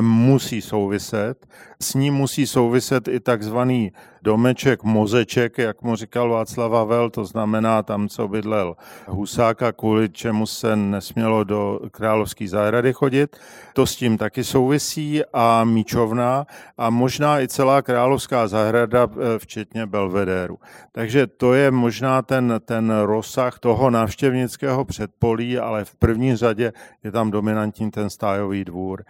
[0.01, 1.47] musí souviset.
[1.83, 3.93] S ním musí souviset i takzvaný
[4.23, 8.77] domeček, mozeček, jak mu říkal Václav Havel, to znamená tam, co bydlel
[9.07, 13.37] Husáka, kvůli čemu se nesmělo do královské zahrady chodit.
[13.75, 16.47] To s tím taky souvisí a Míčovna
[16.79, 20.59] a možná i celá královská zahrada, eh, včetně Belvedéru.
[20.93, 26.73] Takže to je možná ten, ten rozsah toho návštěvnického předpolí, ale v první řadě
[27.05, 29.05] je tam dominantní ten stájový dvůr.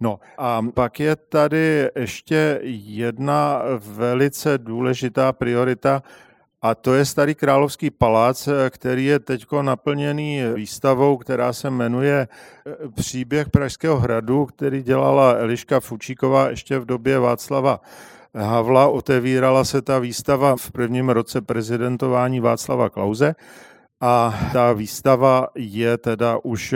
[0.00, 6.02] No a pak je tady ještě jedna velice důležitá priorita,
[6.64, 12.88] a to je Starý královský palác, který je teď naplněný výstavou, která se jmenuje eh,
[12.94, 17.80] Příběh Pražského hradu, který dělala Eliška Fučíková ještě v době Václava
[18.34, 18.88] Havla.
[18.88, 23.34] Otevírala se ta výstava v prvním roce prezidentování Václava Klauze.
[24.00, 26.74] A ta výstava je teda už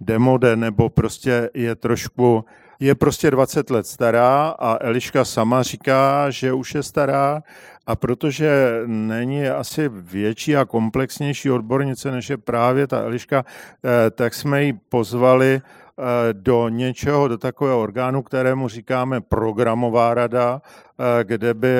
[0.00, 2.44] demode, nebo prostě je trošku,
[2.80, 7.42] je prostě 20 let stará a Eliška sama říká, že už je stará.
[7.86, 14.34] A protože není asi větší a komplexnější odbornice, než je právě ta Eliška, eh, tak
[14.34, 15.60] jsme ji pozvali
[15.98, 16.02] eh,
[16.32, 21.74] do něčeho, do takového orgánu, kterému říkáme programová rada, eh, kde by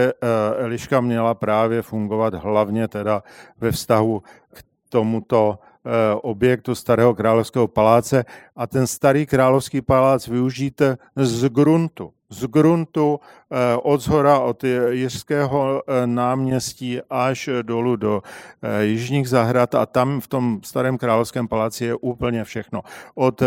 [0.56, 3.22] Eliška měla právě fungovat hlavně teda
[3.60, 4.22] ve vztahu
[4.54, 5.58] k tomuto
[6.22, 8.24] objektu starého královského paláce
[8.56, 10.82] a ten starý královský palác využít
[11.16, 18.22] z gruntu z gruntu eh, od zhora od Jiřského eh, náměstí až dolů do
[18.62, 22.82] eh, Jižních zahrad a tam v tom starém královském paláci je úplně všechno.
[23.14, 23.42] Od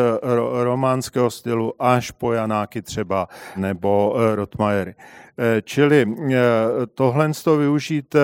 [0.64, 4.96] románského stylu až po Janáky třeba nebo Rotmajery.
[5.64, 6.06] Čili
[6.94, 8.16] tohle to využít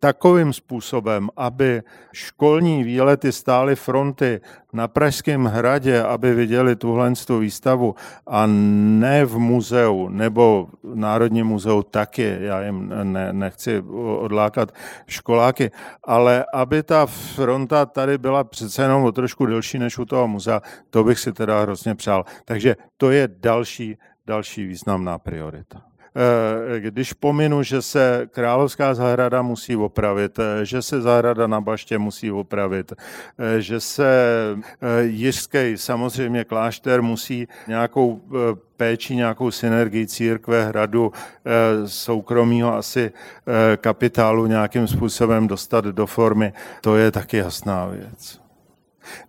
[0.00, 4.40] takovým způsobem, aby školní výlety stály fronty
[4.72, 7.94] na Pražském hradě, aby viděli tuhle výstavu
[8.26, 13.80] a ne v muzeu nebo v Národním muzeu taky, já jim ne, nechci
[14.18, 14.72] odlákat
[15.06, 15.70] školáky,
[16.04, 20.62] ale aby ta fronta tady byla přece jenom o trošku delší než u toho muzea,
[20.90, 22.24] to bych si teda hrozně přál.
[22.44, 25.87] Takže to je další, další významná priorita.
[26.18, 31.98] Eh, když pominu, že se Královská zahrada musí opravit, eh, že se zahrada na Baště
[31.98, 34.08] musí opravit, eh, že se
[35.00, 38.20] Jiřský samozřejmě klášter musí nějakou
[38.76, 41.12] péči, nějakou synergii církve, hradu,
[41.86, 43.12] soukromího asi
[43.76, 48.47] kapitálu nějakým způsobem dostat do formy, to je taky jasná věc.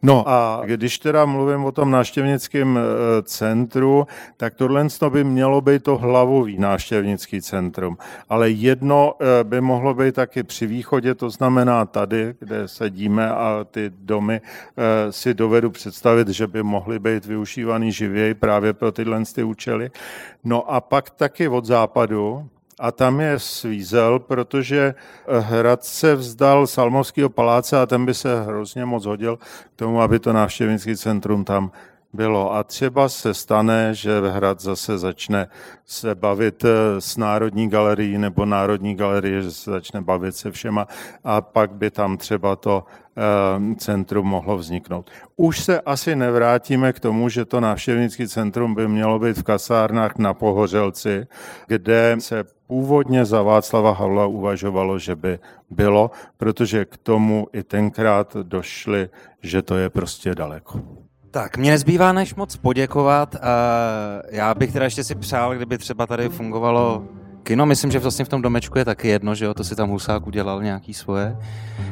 [0.02, 2.82] No a když teda mluvím o tom návštěvnickém e,
[3.24, 4.08] centru,
[4.38, 7.98] tak tohle by mělo být to hlavový návštěvnický centrum.
[8.30, 13.66] Ale jedno e, by mohlo být taky při východě, to znamená tady, kde sedíme a
[13.72, 19.24] ty domy e, si dovedu představit, že by mohly být využívaný živěji právě pro tyhle
[19.36, 19.92] ty účely.
[20.44, 22.50] No a pak taky od západu,
[22.80, 24.94] a tam je svízel, protože
[25.40, 29.38] hrad se vzdal Salmovského paláce a ten by se hrozně moc hodil
[29.74, 31.72] k tomu, aby to návštěvnický centrum tam
[32.14, 32.54] bylo.
[32.54, 35.48] A třeba se stane, že hrad zase začne
[35.86, 40.88] se bavit eh, s Národní galerií nebo Národní galerie, že se začne bavit se všema
[41.24, 42.84] a pak by tam třeba to
[43.18, 45.12] eh, centrum mohlo vzniknout.
[45.36, 50.18] Už se asi nevrátíme k tomu, že to návštěvnické centrum by mělo být v kasárnách
[50.18, 51.28] na Pohořelci,
[51.68, 58.38] kde se původně za Václava Havla uvažovalo, že by bylo, protože k tomu i tenkrát
[58.44, 59.10] došli,
[59.42, 60.82] že to je prostě daleko.
[61.32, 63.36] Tak, mě nezbývá než moc poděkovat.
[64.30, 67.04] Já bych teda ještě si přál, kdyby třeba tady fungovalo
[67.50, 67.66] kino.
[67.66, 70.28] Myslím, že vlastně v tom domečku je taky jedno, že jo, to si tam Husák
[70.28, 71.38] udělal nějaký svoje.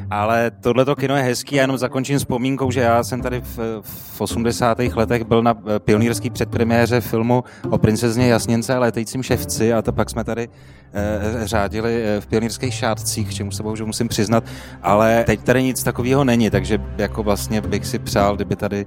[0.10, 4.22] Ale tohleto kino je hezký, já jenom zakončím vzpomínkou, že já jsem tady v, v
[4.22, 4.80] 80.
[4.80, 10.10] letech byl na pionýrský předpremiéře filmu o princezně Jasněnce a létajícím ševci a to pak
[10.10, 10.50] jsme tady
[10.94, 14.44] eh, řádili eh, v pionýrských šátcích, čemu se bohužel musím přiznat,
[14.82, 18.86] ale teď tady nic takového není, takže jako vlastně bych si přál, kdyby tady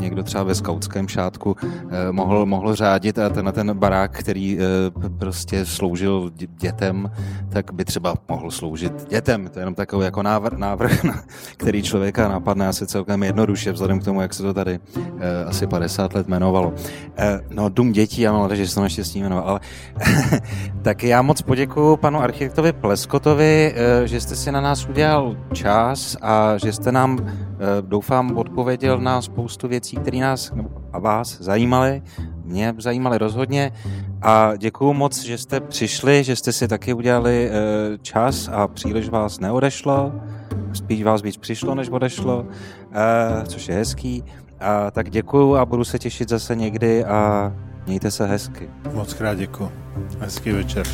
[0.00, 5.08] někdo třeba ve skautském šátku eh, mohl, mohl řádit a ten, ten barák, který eh,
[5.18, 6.11] prostě sloužil
[6.60, 7.10] dětem,
[7.48, 9.48] tak by třeba mohl sloužit dětem.
[9.52, 11.22] To je jenom takový jako návrh, návrh na,
[11.56, 14.80] který člověka napadne asi celkem jednoduše, vzhledem k tomu, jak se to tady
[15.18, 16.74] eh, asi 50 let jmenovalo.
[17.50, 19.60] No, Dům dětí, mám že se to naštěstí jmenoval, ale
[20.82, 23.74] tak já moc poděkuji panu architektovi Pleskotovi,
[24.04, 27.18] že jste si na nás udělal čas a že jste nám,
[27.80, 30.52] doufám, odpověděl na spoustu věcí, které nás
[30.92, 32.02] a vás zajímaly.
[32.44, 33.72] Mě zajímaly rozhodně
[34.22, 39.08] a děkuju moc, že jste přišli, že jste si taky udělali eh, čas a příliš
[39.08, 40.12] vás neodešlo.
[40.72, 42.46] Spíš vás víc přišlo, než odešlo,
[42.92, 44.24] eh, což je hezký.
[44.60, 47.52] A tak děkuju a budu se těšit zase někdy a
[47.86, 48.70] mějte se hezky.
[48.94, 49.72] Moc krát děkuju.
[50.20, 50.86] Hezký večer.